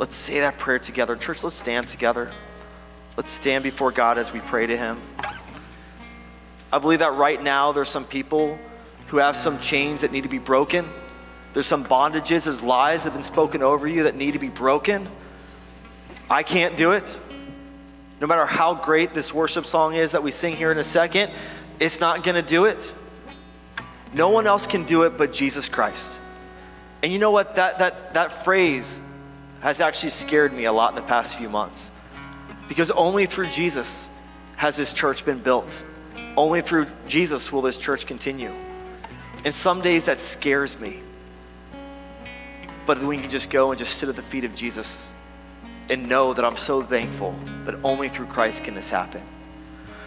let's 0.01 0.17
say 0.17 0.41
that 0.41 0.59
prayer 0.59 0.81
together. 0.81 1.15
Church, 1.15 1.45
let's 1.45 1.55
stand 1.55 1.87
together. 1.87 2.29
Let's 3.17 3.31
stand 3.31 3.63
before 3.63 3.93
God 3.93 4.19
as 4.19 4.33
we 4.33 4.41
pray 4.41 4.67
to 4.67 4.77
Him. 4.77 5.01
I 6.73 6.81
believe 6.81 6.99
that 6.99 7.15
right 7.15 7.41
now, 7.41 7.71
there's 7.71 7.89
some 7.89 8.05
people 8.05 8.59
who 9.07 9.19
have 9.19 9.37
some 9.37 9.61
chains 9.61 10.01
that 10.01 10.11
need 10.11 10.25
to 10.25 10.29
be 10.29 10.41
broken. 10.41 10.85
There's 11.53 11.69
some 11.69 11.85
bondages, 11.85 12.47
there's 12.47 12.61
lies 12.61 13.05
that 13.05 13.11
have 13.11 13.13
been 13.13 13.23
spoken 13.23 13.63
over 13.63 13.87
you 13.87 14.03
that 14.03 14.17
need 14.17 14.33
to 14.33 14.41
be 14.41 14.49
broken. 14.49 15.07
I 16.29 16.43
can't 16.43 16.77
do 16.77 16.91
it. 16.91 17.21
No 18.21 18.27
matter 18.27 18.47
how 18.47 18.75
great 18.75 19.15
this 19.15 19.33
worship 19.33 19.65
song 19.65 19.95
is 19.95 20.11
that 20.11 20.25
we 20.25 20.33
sing 20.33 20.57
here 20.57 20.73
in 20.73 20.79
a 20.79 20.83
second, 20.83 21.31
it's 21.79 22.01
not 22.01 22.25
going 22.25 22.35
to 22.35 22.43
do 22.43 22.65
it. 22.65 22.93
No 24.13 24.31
one 24.31 24.49
else 24.49 24.67
can 24.67 24.83
do 24.83 25.05
it 25.05 25.17
but 25.17 25.33
Jesus 25.33 25.69
Christ. 25.69 26.19
And 27.03 27.13
you 27.13 27.19
know 27.19 27.31
what? 27.31 27.55
That, 27.55 27.79
that, 27.79 28.15
that 28.15 28.45
phrase 28.45 29.01
has 29.61 29.81
actually 29.81 30.11
scared 30.11 30.53
me 30.53 30.65
a 30.65 30.73
lot 30.73 30.91
in 30.91 30.97
the 30.97 31.03
past 31.03 31.39
few 31.39 31.49
months. 31.49 31.91
Because 32.69 32.91
only 32.91 33.27
through 33.27 33.49
Jesus 33.49 34.11
has 34.57 34.77
this 34.77 34.93
church 34.93 35.25
been 35.25 35.39
built. 35.39 35.85
Only 36.37 36.61
through 36.61 36.87
Jesus 37.07 37.51
will 37.51 37.63
this 37.63 37.79
church 37.79 38.07
continue. 38.07 38.53
And 39.45 39.53
some 39.53 39.81
days 39.81 40.05
that 40.05 40.21
scares 40.21 40.79
me. 40.79 41.01
But 42.87 43.03
we 43.03 43.19
can 43.19 43.31
just 43.31 43.51
go 43.51 43.71
and 43.71 43.79
just 43.79 43.97
sit 43.97 44.09
at 44.09 44.17
the 44.17 44.23
feet 44.23 44.45
of 44.45 44.55
Jesus 44.55 45.13
and 45.89 46.09
know 46.09 46.33
that 46.33 46.45
I'm 46.45 46.57
so 46.57 46.83
thankful 46.83 47.35
that 47.65 47.75
only 47.83 48.09
through 48.09 48.27
Christ 48.27 48.65
can 48.65 48.75
this 48.75 48.91
happen. 48.91 49.23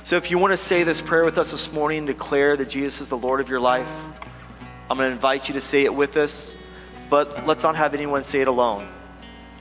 So 0.04 0.16
if 0.18 0.32
you 0.32 0.38
want 0.38 0.52
to 0.52 0.58
say 0.58 0.84
this 0.84 1.02
prayer 1.02 1.26
with 1.26 1.38
us 1.38 1.52
this 1.52 1.72
morning 1.72 2.00
and 2.00 2.08
declare 2.08 2.56
that 2.58 2.70
Jesus 2.70 3.02
is 3.02 3.10
the 3.10 3.18
Lord 3.18 3.40
of 3.40 3.50
your 3.50 3.60
life, 3.60 3.92
I'm 4.90 4.98
going 4.98 5.10
to 5.10 5.14
invite 5.14 5.48
you 5.48 5.54
to 5.54 5.62
say 5.62 5.86
it 5.86 5.94
with 5.94 6.18
us, 6.18 6.56
but 7.10 7.46
let's 7.46 7.64
not 7.64 7.76
have 7.76 7.94
anyone 7.94 8.24
say 8.24 8.42
it 8.42 8.48
alone. 8.48 8.88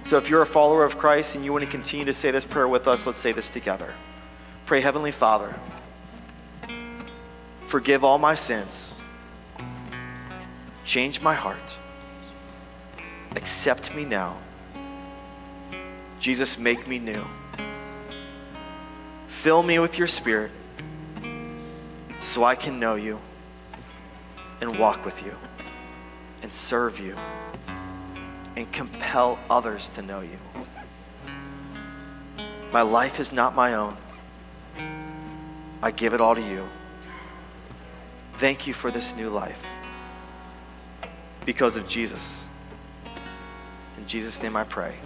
So 0.05 0.17
if 0.17 0.29
you're 0.29 0.43
a 0.43 0.47
follower 0.47 0.85
of 0.85 0.99
Christ 0.99 1.35
and 1.35 1.45
you 1.45 1.53
want 1.53 1.65
to 1.65 1.71
continue 1.71 2.05
to 2.07 2.15
say 2.15 2.31
this 2.31 2.45
prayer 2.45 2.69
with 2.69 2.89
us, 2.89 3.07
let's 3.07 3.19
say 3.19 3.33
this 3.33 3.51
together. 3.51 3.93
Pray, 4.67 4.81
Heavenly 4.81 5.13
Father, 5.13 5.55
forgive 7.67 8.05
all 8.05 8.19
my 8.19 8.35
sins, 8.35 8.99
change 10.85 11.21
my 11.21 11.35
heart, 11.35 11.79
accept 13.37 13.95
me 13.95 14.05
now 14.05 14.37
Jesus, 16.23 16.57
make 16.57 16.87
me 16.87 17.01
new. 17.01 17.21
Fill 19.27 19.65
me 19.65 19.81
with 19.81 19.99
your 19.99 20.07
spirit 20.07 20.53
so 22.21 22.45
I 22.45 22.55
can 22.55 22.79
know 22.79 22.95
you 22.95 23.19
and 24.61 24.79
walk 24.79 25.05
with 25.05 25.21
you 25.27 25.35
and 26.43 26.53
serve 26.53 27.01
you 27.01 27.17
and 28.57 28.71
compel 28.73 29.39
others 29.49 29.91
to 29.91 30.03
know 30.03 30.21
you. 30.21 30.39
My 32.73 32.83
life 32.83 33.21
is 33.21 33.33
not 33.33 33.55
my 33.55 33.75
own. 33.75 33.97
I 35.83 35.91
give 35.91 36.15
it 36.15 36.21
all 36.21 36.35
to 36.35 36.41
you. 36.41 36.67
Thank 38.35 38.67
you 38.67 38.75
for 38.75 38.91
this 38.91 39.17
new 39.17 39.29
life 39.29 39.65
because 41.45 41.77
of 41.77 41.89
Jesus. 41.89 42.49
In 43.99 44.07
Jesus' 44.07 44.43
name 44.43 44.57
I 44.57 44.65
pray. 44.65 44.97